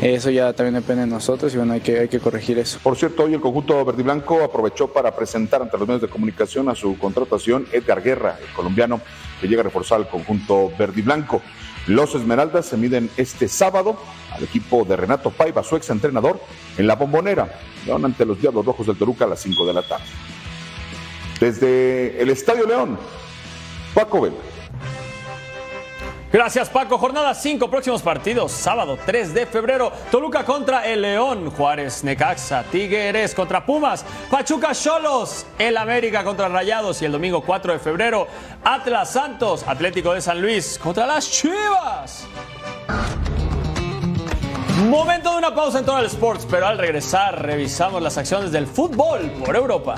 [0.00, 2.78] eso ya también depende de nosotros y bueno, hay que, hay que corregir eso.
[2.82, 6.08] Por cierto, hoy el conjunto verde y blanco aprovechó para presentar ante los medios de
[6.08, 9.00] comunicación a su contratación Edgar Guerra, el colombiano
[9.40, 11.42] que llega a reforzar el conjunto verde y blanco.
[11.86, 13.96] Los Esmeraldas se miden este sábado
[14.30, 16.40] al equipo de Renato Paiva, su ex entrenador,
[16.78, 17.58] en la bombonera.
[17.86, 20.04] León ante los Diablos Rojos del Toruca a las 5 de la tarde.
[21.40, 22.96] Desde el Estadio León,
[23.94, 24.51] Paco Vela.
[26.32, 26.96] Gracias Paco.
[26.96, 28.52] Jornada 5, próximos partidos.
[28.52, 29.92] Sábado 3 de febrero.
[30.10, 31.50] Toluca contra el León.
[31.50, 34.02] Juárez, Necaxa, Tigres contra Pumas.
[34.30, 35.44] Pachuca Cholos.
[35.58, 37.02] El América contra Rayados.
[37.02, 38.26] Y el domingo 4 de febrero.
[38.64, 39.62] Atlas Santos.
[39.68, 42.26] Atlético de San Luis contra las Chivas.
[44.88, 49.30] Momento de una pausa en Total Sports, pero al regresar revisamos las acciones del fútbol
[49.44, 49.96] por Europa.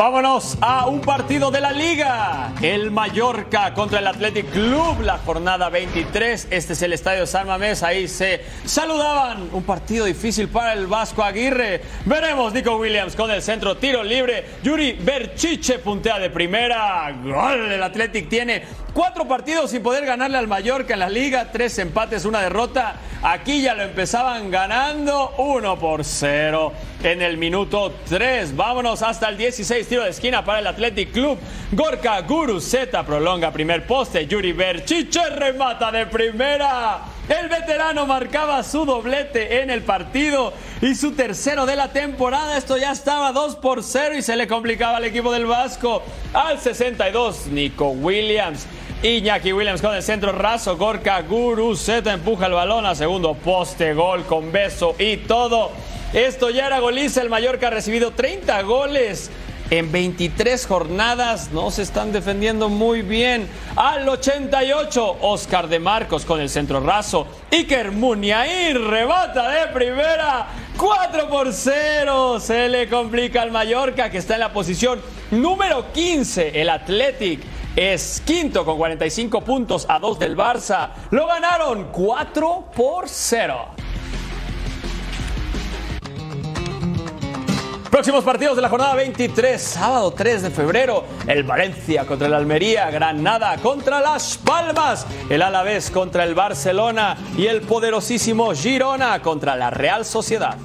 [0.00, 2.54] Vámonos a un partido de la liga.
[2.62, 6.48] El Mallorca contra el Athletic Club, la jornada 23.
[6.50, 7.82] Este es el estadio San Mamés.
[7.82, 9.50] Ahí se saludaban.
[9.52, 11.82] Un partido difícil para el Vasco Aguirre.
[12.06, 14.46] Veremos Nico Williams con el centro tiro libre.
[14.62, 17.12] Yuri Berchiche puntea de primera.
[17.22, 17.70] Gol.
[17.70, 21.50] El Athletic tiene cuatro partidos sin poder ganarle al Mallorca en la liga.
[21.52, 22.96] Tres empates, una derrota.
[23.22, 26.72] Aquí ya lo empezaban ganando 1 por 0
[27.02, 28.56] en el minuto 3.
[28.56, 31.38] Vámonos hasta el 16, tiro de esquina para el Athletic Club.
[31.72, 34.26] Gorka Guru Z prolonga primer poste.
[34.26, 37.00] Yuri Berchiche remata de primera.
[37.30, 42.58] El veterano marcaba su doblete en el partido y su tercero de la temporada.
[42.58, 46.02] Esto ya estaba 2 por 0 y se le complicaba al equipo del Vasco.
[46.32, 48.66] Al 62, Nico Williams.
[49.04, 50.76] Iñaki Williams con el centro raso.
[50.76, 53.94] Gorka Guru Z empuja el balón a segundo poste.
[53.94, 55.70] Gol con beso y todo.
[56.12, 57.22] Esto ya era goliza.
[57.22, 59.30] El Mallorca ha recibido 30 goles
[59.70, 61.50] en 23 jornadas.
[61.52, 63.48] No se están defendiendo muy bien.
[63.76, 67.26] Al 88, Oscar de Marcos con el centro raso.
[67.50, 70.48] Iker Muniain rebata de primera.
[70.76, 72.40] 4 por 0.
[72.40, 76.60] Se le complica al Mallorca que está en la posición número 15.
[76.60, 77.40] El Athletic
[77.76, 80.90] es quinto con 45 puntos a 2 del Barça.
[81.10, 83.68] Lo ganaron 4 por 0.
[88.00, 92.90] Próximos partidos de la jornada 23, sábado 3 de febrero, el Valencia contra el Almería,
[92.90, 99.68] Granada contra Las Palmas, el Alavés contra el Barcelona y el poderosísimo Girona contra la
[99.68, 100.56] Real Sociedad.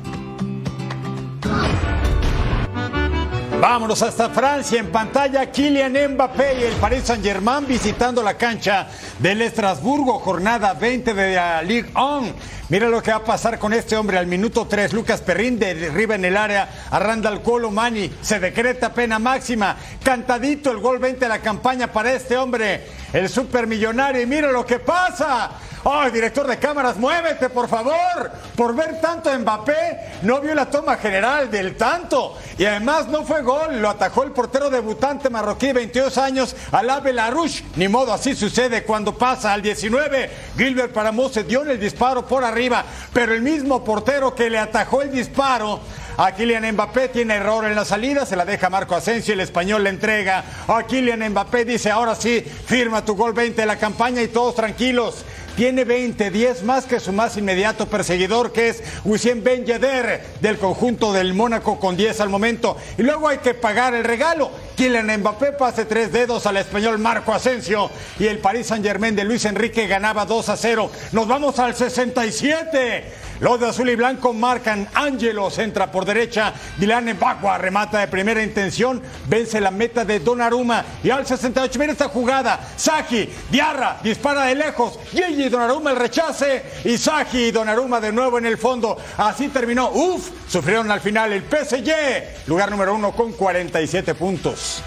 [3.59, 4.79] Vámonos hasta Francia.
[4.79, 8.87] En pantalla, Kylian Mbappé y el Paris Saint-Germain visitando la cancha
[9.19, 12.33] del Estrasburgo, jornada 20 de la Ligue 1.
[12.67, 14.91] Mira lo que va a pasar con este hombre al minuto 3.
[14.91, 18.11] Lucas Perrín derriba en el área a Randall Colomani.
[18.21, 19.77] Se decreta pena máxima.
[20.03, 24.21] Cantadito el gol 20 de la campaña para este hombre, el supermillonario.
[24.21, 25.51] Y mira lo que pasa.
[25.87, 28.31] ¡Ay, director de cámaras, muévete, por favor!
[28.55, 32.35] Por ver tanto a Mbappé, no vio la toma general del tanto.
[32.57, 37.61] Y además no fue gol, lo atajó el portero debutante marroquí, 22 años, Alá Belarush.
[37.75, 40.31] Ni modo, así sucede cuando pasa al 19.
[40.57, 45.11] Gilbert Paramose dio el disparo por arriba, pero el mismo portero que le atajó el
[45.11, 45.81] disparo
[46.17, 49.83] a Kylian Mbappé tiene error en la salida, se la deja Marco Asensio, el español
[49.83, 54.21] le entrega a Kylian Mbappé, dice ahora sí, firma tu gol 20 de la campaña
[54.21, 55.25] y todos tranquilos.
[55.55, 61.13] Tiene 20, 10 más que su más inmediato perseguidor, que es Wissiem Ben del conjunto
[61.13, 62.77] del Mónaco, con 10 al momento.
[62.97, 64.51] Y luego hay que pagar el regalo.
[64.75, 67.89] Kylian Mbappé pase tres dedos al español Marco Asensio
[68.19, 70.91] y el Paris Saint Germain de Luis Enrique ganaba 2 a 0.
[71.13, 73.25] Nos vamos al 67.
[73.39, 74.87] Los de azul y blanco marcan.
[74.93, 76.53] Ángelos entra por derecha.
[76.77, 79.01] Dylan Mbagua remata de primera intención.
[79.27, 80.85] Vence la meta de Donnarumma.
[81.03, 82.59] Y al 68, mira esta jugada.
[82.77, 84.99] Saji, Diarra, dispara de lejos.
[85.45, 86.63] Gigi Donnarumma el rechace.
[86.85, 88.97] Y Saji y Donnarumma de nuevo en el fondo.
[89.17, 89.91] Así terminó.
[89.91, 92.47] Uf, sufrieron al final el PSG.
[92.47, 94.81] Lugar número uno con 47 puntos.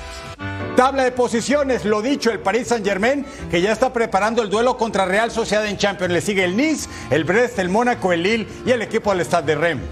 [0.76, 4.76] Tabla de posiciones, lo dicho, el Paris Saint Germain, que ya está preparando el duelo
[4.76, 6.12] contra Real Sociedad en Champions.
[6.12, 9.54] Le sigue el Nice, el Brest, el Mónaco, el Lille y el equipo del Stade
[9.54, 9.84] de Rennes.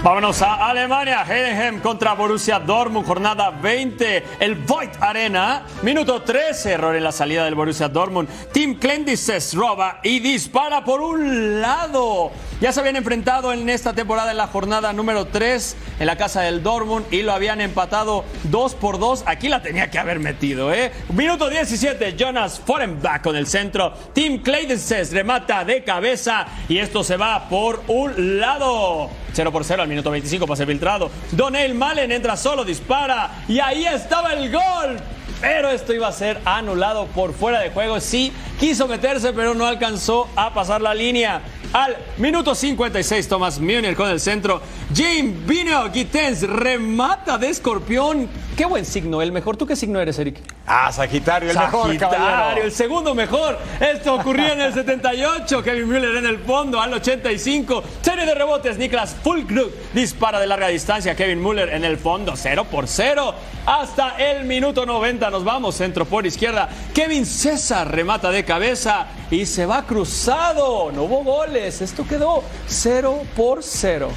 [0.00, 6.94] Vámonos a Alemania, Heidenheim contra Borussia Dortmund, jornada 20, el Voigt Arena, minuto 13, error
[6.94, 8.28] en la salida del Borussia Dortmund.
[8.52, 12.30] Tim Klendises roba y dispara por un lado.
[12.60, 16.42] Ya se habían enfrentado en esta temporada en la jornada número 3 en la casa
[16.42, 19.24] del Dortmund y lo habían empatado 2 por 2.
[19.26, 20.92] Aquí la tenía que haber metido, ¿eh?
[21.12, 23.92] Minuto 17, Jonas Forenbach con el centro.
[24.12, 29.10] Tim Klendises remata de cabeza y esto se va por un lado.
[29.32, 31.10] 0 por 0 al minuto 25 pase filtrado.
[31.32, 34.98] Donel Malen entra solo, dispara y ahí estaba el gol.
[35.40, 38.00] Pero esto iba a ser anulado por fuera de juego.
[38.00, 41.42] Sí, quiso meterse, pero no alcanzó a pasar la línea.
[41.72, 44.62] Al minuto 56, Thomas Müller con el centro.
[44.94, 48.26] Jim Vino Gittens remata de escorpión.
[48.56, 49.56] Qué buen signo, el mejor.
[49.58, 50.40] ¿Tú qué signo eres, Eric?
[50.66, 53.58] Ah, Sagitario, el mejor, Sagitario, el segundo mejor.
[53.80, 55.62] Esto ocurrió en el 78.
[55.62, 57.84] Kevin Müller en el fondo al 85.
[58.00, 58.78] Serie de rebotes.
[58.78, 61.14] Niklas Fulkrug dispara de larga distancia.
[61.14, 62.32] Kevin Müller en el fondo.
[62.34, 63.34] 0 por 0.
[63.66, 65.76] Hasta el minuto 90 nos vamos.
[65.76, 66.68] Centro por izquierda.
[66.94, 70.90] Kevin César remata de cabeza y se va cruzado.
[70.92, 71.80] No hubo goles.
[71.80, 74.10] Esto quedó 0 por 0.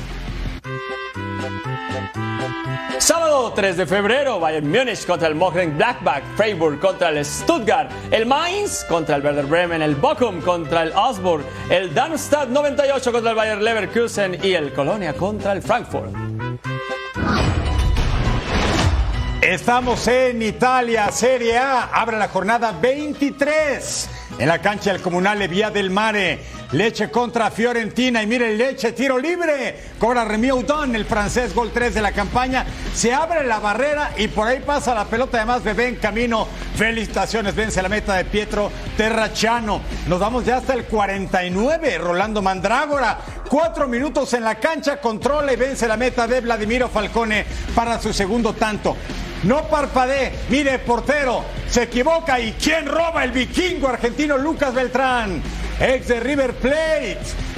[3.01, 8.83] Sábado 3 de febrero, Bayern Múnich contra el Mönchengladbach, Freiburg contra el Stuttgart, el Mainz
[8.83, 13.59] contra el Werder Bremen, el Bochum contra el Augsburg, el Darmstadt 98 contra el Bayer
[13.59, 16.20] Leverkusen y el Colonia contra el Frankfurt.
[19.51, 21.89] Estamos en Italia, Serie A.
[21.91, 26.39] Abre la jornada 23 en la cancha del Comunale Vía del Mare.
[26.71, 29.75] Leche contra Fiorentina y miren Leche, tiro libre.
[29.99, 32.65] Cobra Remy Udon, el francés, gol 3 de la campaña.
[32.95, 35.35] Se abre la barrera y por ahí pasa la pelota.
[35.35, 36.47] Además, Bebé en camino.
[36.77, 39.81] Felicitaciones, vence la meta de Pietro Terrachano.
[40.07, 41.97] Nos vamos ya hasta el 49.
[41.97, 47.45] Rolando Mandrágora, cuatro minutos en la cancha, controla y vence la meta de Vladimiro Falcone
[47.75, 48.95] para su segundo tanto.
[49.43, 55.41] No parpadee, mire, portero, se equivoca y ¿quién roba el vikingo argentino Lucas Beltrán?
[55.79, 57.17] Ex de River Plate.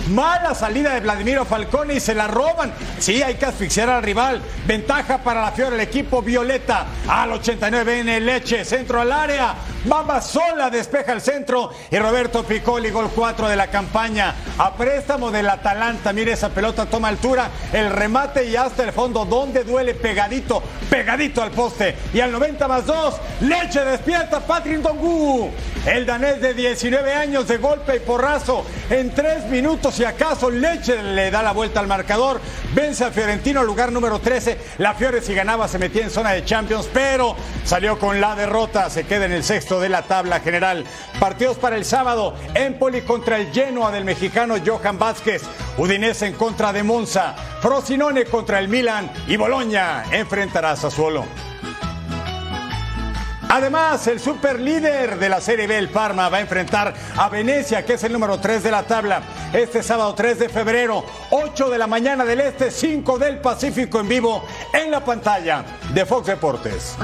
[0.10, 2.74] Mala salida de Vladimiro Falcone y se la roban.
[2.99, 4.41] Sí, hay que asfixiar al rival.
[4.68, 6.86] Ventaja para la Fiora, el equipo violeta.
[7.08, 9.56] Al 89 en leche, centro al área.
[9.86, 14.34] Bamba sola despeja el centro y Roberto Piccoli, gol 4 de la campaña.
[14.58, 19.26] A préstamo del Atalanta, mire esa pelota, toma altura, el remate y hasta el fondo,
[19.26, 21.95] donde duele pegadito, pegadito al poste.
[22.14, 25.51] Y al 90 más 2, leche despierta Patrick Dongu.
[25.86, 31.04] El danés de 19 años de golpe y porrazo en 3 minutos si acaso Leche
[31.04, 32.41] le da la vuelta al marcador,
[32.74, 34.58] vence a Fiorentino, lugar número 13.
[34.80, 38.89] La Fiore si ganaba se metía en zona de Champions, pero salió con la derrota,
[38.89, 40.84] se queda en el sexto de la tabla general.
[41.20, 45.44] Partidos para el sábado, Empoli contra el Genoa del mexicano Johan Vázquez,
[45.78, 51.53] Udinese en contra de Monza, Frosinone contra el Milan y Boloña enfrentará a Sassuolo.
[53.56, 57.93] Además, el superlíder de la Serie B, el Parma, va a enfrentar a Venecia, que
[57.93, 59.22] es el número 3 de la tabla,
[59.54, 64.08] este sábado 3 de febrero, 8 de la mañana del Este, 5 del Pacífico en
[64.08, 64.43] vivo
[64.74, 66.95] en la pantalla de Fox Deportes.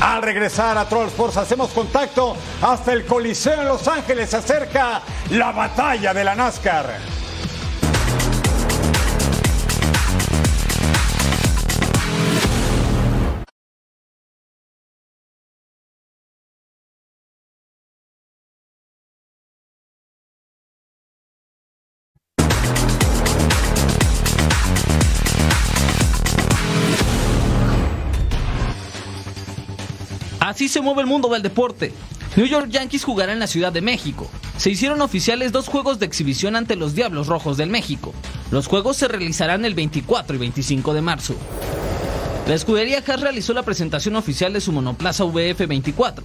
[0.00, 4.30] Al regresar a Troll Sports hacemos contacto hasta el Coliseo en Los Ángeles.
[4.30, 7.21] Se acerca la batalla de la NASCAR.
[30.52, 31.94] Así se mueve el mundo del deporte.
[32.36, 34.28] New York Yankees jugará en la Ciudad de México.
[34.58, 38.12] Se hicieron oficiales dos juegos de exhibición ante los Diablos Rojos del México.
[38.50, 41.36] Los juegos se realizarán el 24 y 25 de marzo.
[42.46, 46.22] La escudería Haas realizó la presentación oficial de su monoplaza VF24.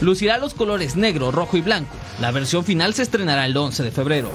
[0.00, 1.94] Lucirá los colores negro, rojo y blanco.
[2.18, 4.30] La versión final se estrenará el 11 de febrero.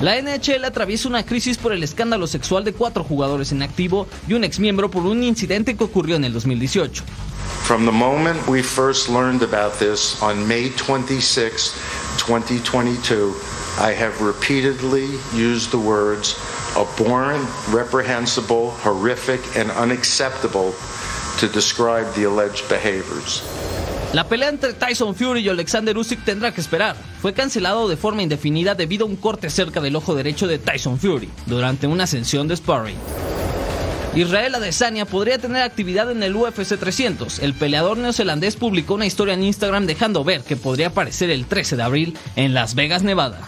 [0.00, 4.34] La NHL atraviesa una crisis por el escándalo sexual de cuatro jugadores en activo y
[4.34, 7.02] un exmiembro por un incidente que ocurrió en el 2018.
[7.64, 11.74] From the moment we first learned about this on May 26,
[12.16, 13.34] 2022,
[13.80, 16.36] I have repeatedly used the words
[16.76, 20.74] abhorrent, reprehensible, horrific, and unacceptable
[21.40, 23.42] to describe the alleged behaviors.
[24.14, 26.96] La pelea entre Tyson Fury y Alexander Usyk tendrá que esperar.
[27.20, 30.98] Fue cancelado de forma indefinida debido a un corte cerca del ojo derecho de Tyson
[30.98, 32.96] Fury durante una ascensión de sparring.
[34.14, 37.40] Israel Adesanya podría tener actividad en el UFC 300.
[37.40, 41.76] El peleador neozelandés publicó una historia en Instagram dejando ver que podría aparecer el 13
[41.76, 43.46] de abril en Las Vegas, Nevada.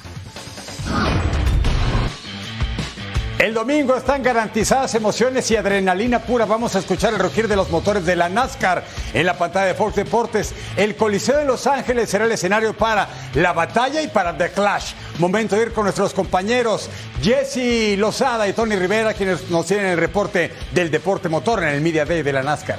[3.41, 6.45] El domingo están garantizadas emociones y adrenalina pura.
[6.45, 8.85] Vamos a escuchar el rugir de los motores de la NASCAR
[9.15, 10.53] en la pantalla de Fox Deportes.
[10.77, 14.93] El Coliseo de Los Ángeles será el escenario para la batalla y para The Clash.
[15.19, 16.91] Momento de ir con nuestros compañeros
[17.23, 21.81] Jesse Lozada y Tony Rivera, quienes nos tienen el reporte del deporte motor en el
[21.81, 22.79] Media Day de la NASCAR.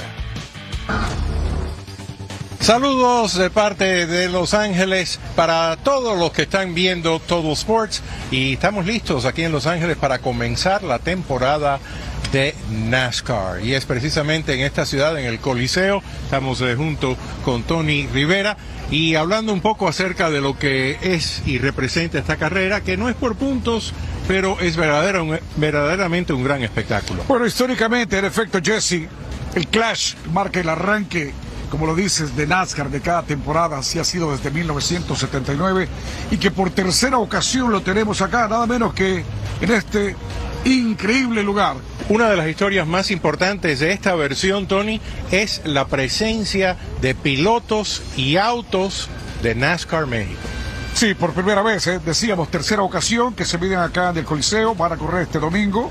[2.62, 8.54] Saludos de parte de Los Ángeles para todos los que están viendo Todo Sports y
[8.54, 11.80] estamos listos aquí en Los Ángeles para comenzar la temporada
[12.32, 17.64] de NASCAR y es precisamente en esta ciudad, en el Coliseo, estamos eh, junto con
[17.64, 18.56] Tony Rivera
[18.92, 23.10] y hablando un poco acerca de lo que es y representa esta carrera, que no
[23.10, 23.92] es por puntos,
[24.28, 27.24] pero es verdadero, verdaderamente un gran espectáculo.
[27.28, 29.08] Bueno, históricamente, en efecto, Jesse,
[29.56, 31.34] el Clash marca el arranque
[31.72, 35.88] como lo dices, de NASCAR de cada temporada, así ha sido desde 1979,
[36.30, 39.24] y que por tercera ocasión lo tenemos acá, nada menos que
[39.62, 40.16] en este
[40.66, 41.78] increíble lugar.
[42.10, 45.00] Una de las historias más importantes de esta versión, Tony,
[45.32, 49.10] es la presencia de pilotos y autos
[49.42, 50.42] de NASCAR México.
[50.94, 52.00] Sí, por primera vez, ¿eh?
[52.06, 55.90] decíamos, tercera ocasión que se miden acá en el Coliseo, van a correr este domingo,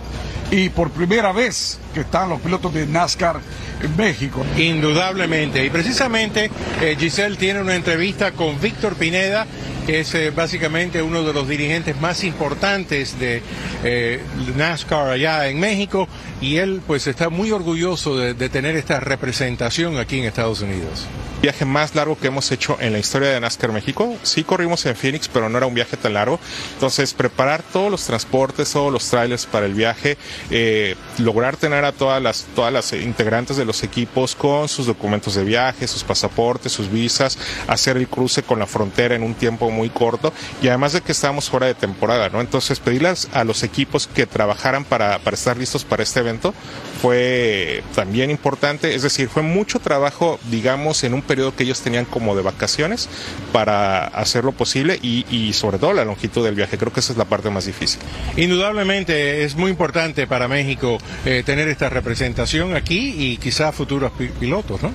[0.51, 3.41] y por primera vez que están los pilotos de NASCAR
[3.82, 4.45] en México.
[4.57, 5.64] Indudablemente.
[5.64, 9.47] Y precisamente eh, Giselle tiene una entrevista con Víctor Pineda,
[9.86, 13.43] que es eh, básicamente uno de los dirigentes más importantes de
[13.84, 14.20] eh,
[14.57, 16.09] NASCAR allá en México.
[16.41, 21.07] Y él pues está muy orgulloso de, de tener esta representación aquí en Estados Unidos
[21.41, 24.14] viaje más largo que hemos hecho en la historia de NASCAR México.
[24.22, 26.38] Sí corrimos en Phoenix, pero no era un viaje tan largo.
[26.74, 30.18] Entonces, preparar todos los transportes, todos los trailers para el viaje,
[30.51, 35.35] eh, lograr tener a todas las, todas las integrantes de los equipos con sus documentos
[35.35, 39.70] de viaje, sus pasaportes, sus visas, hacer el cruce con la frontera en un tiempo
[39.70, 42.41] muy corto y además de que estábamos fuera de temporada, ¿no?
[42.41, 46.55] Entonces, pedirles a los equipos que trabajaran para, para estar listos para este evento
[47.01, 52.05] fue también importante, es decir, fue mucho trabajo, digamos, en un periodo que ellos tenían
[52.05, 53.09] como de vacaciones
[53.53, 56.76] para hacerlo posible y, y, sobre todo la longitud del viaje.
[56.76, 58.01] Creo que esa es la parte más difícil.
[58.37, 64.29] Indudablemente es muy importante para México eh, tener esta representación aquí y quizá futuros pi
[64.29, 64.93] pilotos, ¿no?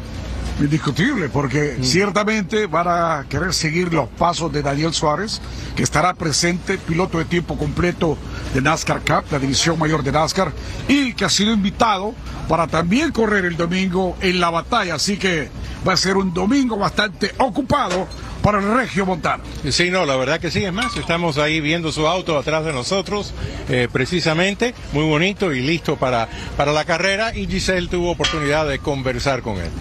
[0.57, 5.41] Indiscutible, porque ciertamente van a querer seguir los pasos de Daniel Suárez,
[5.75, 8.17] que estará presente, piloto de tiempo completo
[8.53, 10.53] de NASCAR Cup, la división mayor de NASCAR,
[10.87, 12.15] y que ha sido invitado
[12.47, 14.95] para también correr el domingo en la batalla.
[14.95, 15.49] Así que
[15.85, 18.07] va a ser un domingo bastante ocupado
[18.41, 19.43] para el Regio Montano.
[19.69, 22.71] Sí, no, la verdad que sí, es más, estamos ahí viendo su auto atrás de
[22.71, 23.33] nosotros,
[23.67, 28.79] eh, precisamente, muy bonito y listo para, para la carrera, y Giselle tuvo oportunidad de
[28.79, 29.71] conversar con él.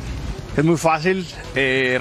[0.57, 1.26] Es muy fácil
[1.57, 2.00] eh,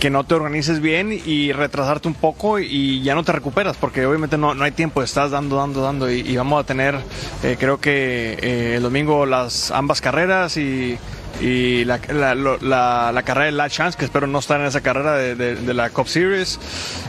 [0.00, 4.06] que no te organices bien y retrasarte un poco y ya no te recuperas, porque
[4.06, 6.96] obviamente no, no hay tiempo, estás dando, dando, dando, y, vamos a tener,
[7.42, 10.98] eh, creo que eh, el domingo las ambas carreras y
[11.40, 14.80] y la, la, la, la, carrera de La Chance, que espero no estar en esa
[14.80, 16.58] carrera de, de, de, la Cup Series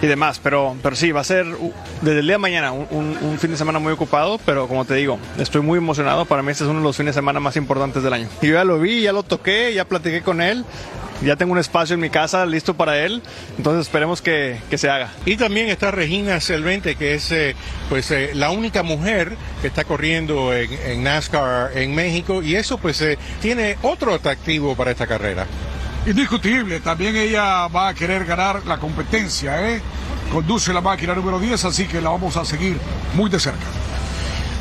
[0.02, 0.40] y demás.
[0.44, 1.46] Pero, pero sí, va a ser
[2.02, 4.86] desde el día de mañana un, un, un, fin de semana muy ocupado, pero como
[4.86, 6.26] te digo, estoy muy emocionado.
[6.26, 8.28] Para mí este es uno de los fines de semana más importantes del año.
[8.42, 10.66] Y yo ya lo vi, ya lo toqué, ya platiqué con él
[11.22, 13.22] ya tengo un espacio en mi casa listo para él,
[13.58, 15.12] entonces esperemos que, que se haga.
[15.26, 17.56] Y también está Regina Selvente, que es eh,
[17.90, 22.78] pues eh, la única mujer que está corriendo en, en NASCAR en México y eso
[22.78, 25.46] pues eh, tiene otro atractivo para esta carrera.
[26.06, 29.82] Indiscutible, también ella va a querer ganar la competencia, ¿eh?
[30.32, 32.78] conduce la máquina número 10, así que la vamos a seguir
[33.14, 33.66] muy de cerca.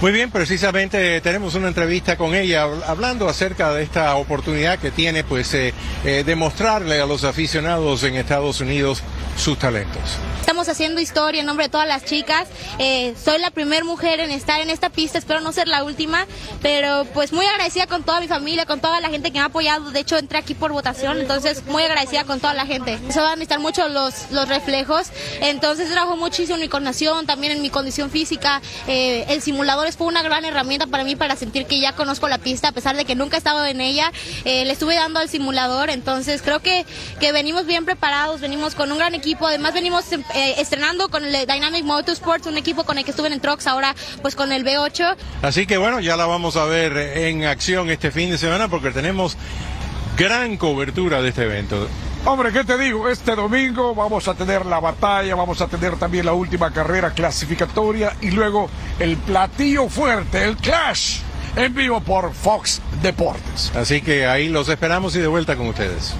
[0.02, 5.24] Muy bien, precisamente tenemos una entrevista con ella hablando acerca de esta oportunidad que tiene
[5.24, 5.72] pues eh,
[6.04, 9.02] eh, de mostrarle a los aficionados en Estados Unidos
[9.38, 10.18] sus talentos.
[10.46, 12.46] Estamos haciendo historia en nombre de todas las chicas.
[12.78, 16.24] Eh, soy la primera mujer en estar en esta pista, espero no ser la última,
[16.62, 19.46] pero pues muy agradecida con toda mi familia, con toda la gente que me ha
[19.46, 19.90] apoyado.
[19.90, 22.96] De hecho, entré aquí por votación, entonces muy agradecida con toda la gente.
[23.08, 25.08] Se van a necesitar mucho los, los reflejos,
[25.40, 28.62] entonces trabajo muchísimo en mi coordinación, también en mi condición física.
[28.86, 32.38] Eh, el simulador fue una gran herramienta para mí para sentir que ya conozco la
[32.38, 34.12] pista, a pesar de que nunca he estado en ella.
[34.44, 36.86] Eh, le estuve dando al simulador, entonces creo que,
[37.18, 40.04] que venimos bien preparados, venimos con un gran equipo, además venimos
[40.36, 43.94] eh, estrenando con el Dynamic Motorsports, un equipo con el que estuve en Trucks, ahora
[44.20, 45.16] pues con el B8.
[45.40, 48.90] Así que bueno, ya la vamos a ver en acción este fin de semana porque
[48.90, 49.38] tenemos
[50.18, 51.88] gran cobertura de este evento.
[52.26, 53.08] Hombre, ¿qué te digo?
[53.08, 58.14] Este domingo vamos a tener la batalla, vamos a tener también la última carrera clasificatoria
[58.20, 58.68] y luego
[58.98, 61.20] el platillo fuerte, el Clash,
[61.56, 63.72] en vivo por Fox Deportes.
[63.74, 66.14] Así que ahí los esperamos y de vuelta con ustedes.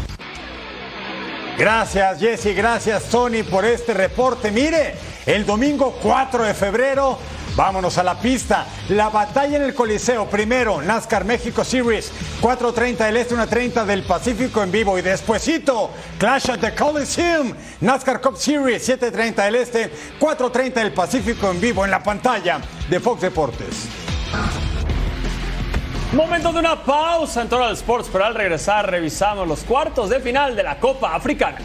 [1.58, 4.50] Gracias Jesse, gracias Tony por este reporte.
[4.50, 4.94] Mire,
[5.24, 7.18] el domingo 4 de febrero,
[7.56, 8.66] vámonos a la pista.
[8.90, 14.62] La batalla en el Coliseo, primero NASCAR México Series, 4.30 del Este, 1.30 del Pacífico
[14.62, 14.98] en vivo.
[14.98, 19.90] Y despuesito, Clash at the Coliseum, NASCAR Cup Series, 7.30 del Este,
[20.20, 24.05] 4.30 del Pacífico en vivo en la pantalla de Fox Deportes.
[26.12, 30.56] Momento de una pausa en Total Sports, pero al regresar revisamos los cuartos de final
[30.56, 31.58] de la Copa Africana.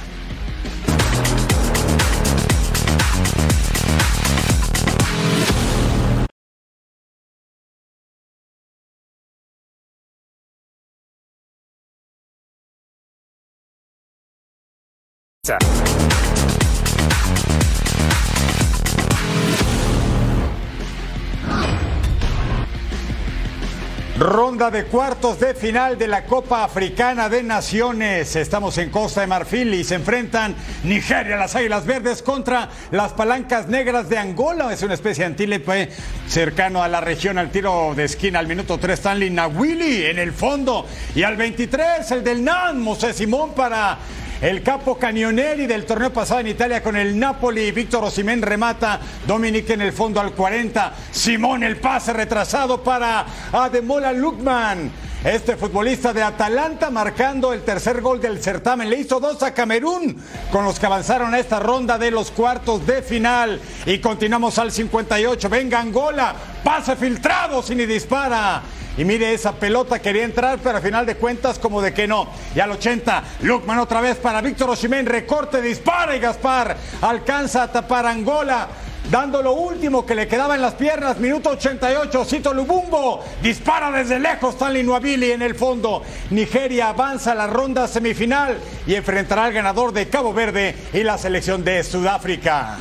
[24.21, 28.35] Ronda de cuartos de final de la Copa Africana de Naciones.
[28.35, 33.67] Estamos en Costa de Marfil y se enfrentan Nigeria, las Águilas Verdes contra las Palancas
[33.67, 34.71] Negras de Angola.
[34.71, 35.89] Es una especie de antílope
[36.27, 38.37] cercano a la región al tiro de esquina.
[38.37, 40.85] Al minuto 3, Stanley Nawili en el fondo.
[41.15, 43.97] Y al 23, el del NAN, Mosé Simón para
[44.41, 47.71] El capo Cagnoneri del torneo pasado en Italia con el Napoli.
[47.71, 48.99] Víctor Osimén remata.
[49.27, 50.95] Dominic en el fondo al 40.
[51.11, 54.91] Simón el pase retrasado para Ademola Lukman.
[55.23, 58.89] Este futbolista de Atalanta marcando el tercer gol del certamen.
[58.89, 60.17] Le hizo dos a Camerún
[60.51, 63.61] con los que avanzaron a esta ronda de los cuartos de final.
[63.85, 65.49] Y continuamos al 58.
[65.49, 66.33] Venga Angola.
[66.63, 68.63] Pase filtrado sin y dispara.
[68.97, 72.27] Y mire esa pelota quería entrar, pero al final de cuentas como de que no.
[72.55, 77.71] Y al 80, Lukman otra vez para Víctor Osimén, recorte, dispara y Gaspar alcanza a
[77.71, 78.67] tapar Angola.
[79.09, 84.19] Dando lo último que le quedaba en las piernas, minuto 88, Cito Lubumbo dispara desde
[84.19, 86.03] lejos, Stanley Nuabili en el fondo.
[86.29, 91.17] Nigeria avanza a la ronda semifinal y enfrentará al ganador de Cabo Verde y la
[91.17, 92.77] selección de Sudáfrica.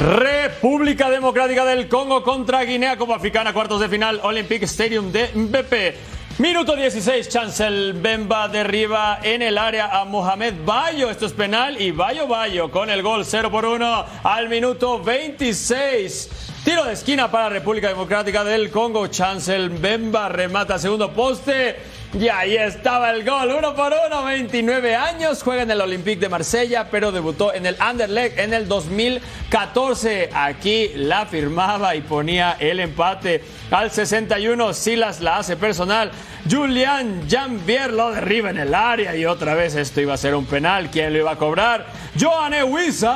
[0.00, 5.94] República Democrática del Congo contra Guinea como Africana, cuartos de final, Olympic Stadium de Mbepe.
[6.38, 11.10] Minuto 16, Chancel Bemba derriba en el área a Mohamed Bayo.
[11.10, 16.30] Esto es penal y Bayo Bayo con el gol 0 por 1 al minuto 26.
[16.64, 19.06] Tiro de esquina para República Democrática del Congo.
[19.08, 21.76] Chancel Bemba remata segundo poste.
[22.12, 26.28] Y ahí estaba el gol, uno por uno, 29 años, juega en el Olympique de
[26.28, 30.30] Marsella, pero debutó en el Anderlecht en el 2014.
[30.34, 34.74] Aquí la firmaba y ponía el empate al 61.
[34.74, 36.10] Silas la hace personal.
[36.50, 40.46] Julian Jambier lo derriba en el área y otra vez esto iba a ser un
[40.46, 40.90] penal.
[40.90, 41.86] ¿Quién lo iba a cobrar?
[42.18, 43.12] Johan Ewisa.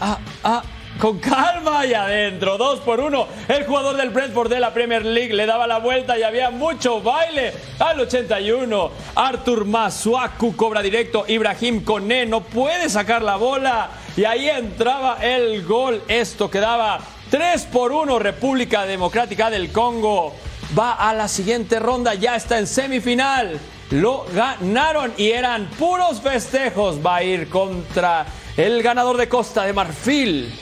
[0.00, 0.62] Ah, ah,
[0.98, 3.26] con calma y adentro, dos por uno.
[3.48, 7.00] El jugador del Brentford de la Premier League le daba la vuelta y había mucho
[7.00, 7.52] baile.
[7.78, 11.24] Al 81, Artur Masuaku cobra directo.
[11.26, 13.90] Ibrahim Kone no puede sacar la bola.
[14.16, 16.02] Y ahí entraba el gol.
[16.06, 18.18] Esto quedaba 3 por 1.
[18.18, 20.34] República Democrática del Congo
[20.78, 22.14] va a la siguiente ronda.
[22.14, 23.58] Ya está en semifinal.
[23.90, 27.04] Lo ganaron y eran puros festejos.
[27.04, 28.26] Va a ir contra
[28.56, 30.52] el ganador de Costa de Marfil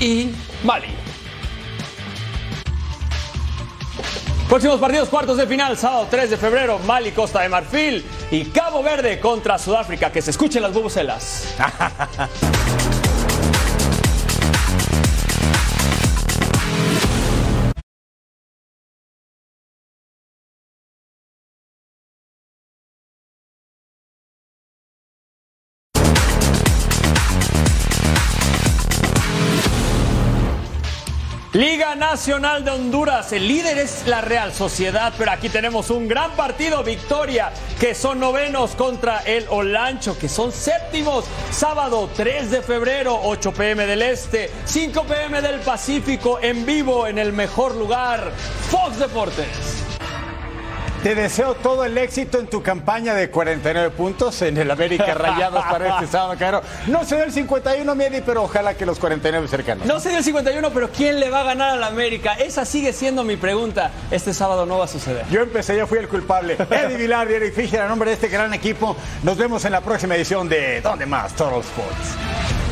[0.00, 0.30] y
[0.62, 0.88] Mali.
[4.48, 8.82] Próximos partidos, cuartos de final, sábado 3 de febrero, Mali, Costa de Marfil y Cabo
[8.82, 10.12] Verde contra Sudáfrica.
[10.12, 11.54] Que se escuchen las bubucelas.
[31.96, 36.82] Nacional de Honduras, el líder es la Real Sociedad, pero aquí tenemos un gran partido,
[36.82, 43.52] victoria, que son novenos contra el Olancho, que son séptimos, sábado 3 de febrero, 8
[43.52, 48.32] pm del Este, 5 pm del Pacífico, en vivo en el mejor lugar,
[48.70, 49.83] Fox Deportes.
[51.04, 55.62] Te deseo todo el éxito en tu campaña de 49 puntos en el América Rayados
[55.62, 56.62] para este sábado, claro.
[56.86, 59.86] No se dio el 51, Miedi, pero ojalá que los 49 cercanos.
[59.86, 62.32] No se dio el 51, pero ¿quién le va a ganar al América?
[62.32, 63.90] Esa sigue siendo mi pregunta.
[64.10, 65.26] Este sábado no va a suceder.
[65.28, 66.56] Yo empecé, yo fui el culpable.
[66.70, 68.96] Eddie Vilar y Eric Fischer, a nombre de este gran equipo.
[69.24, 71.34] Nos vemos en la próxima edición de ¿Dónde más?
[71.34, 72.63] Total Sports.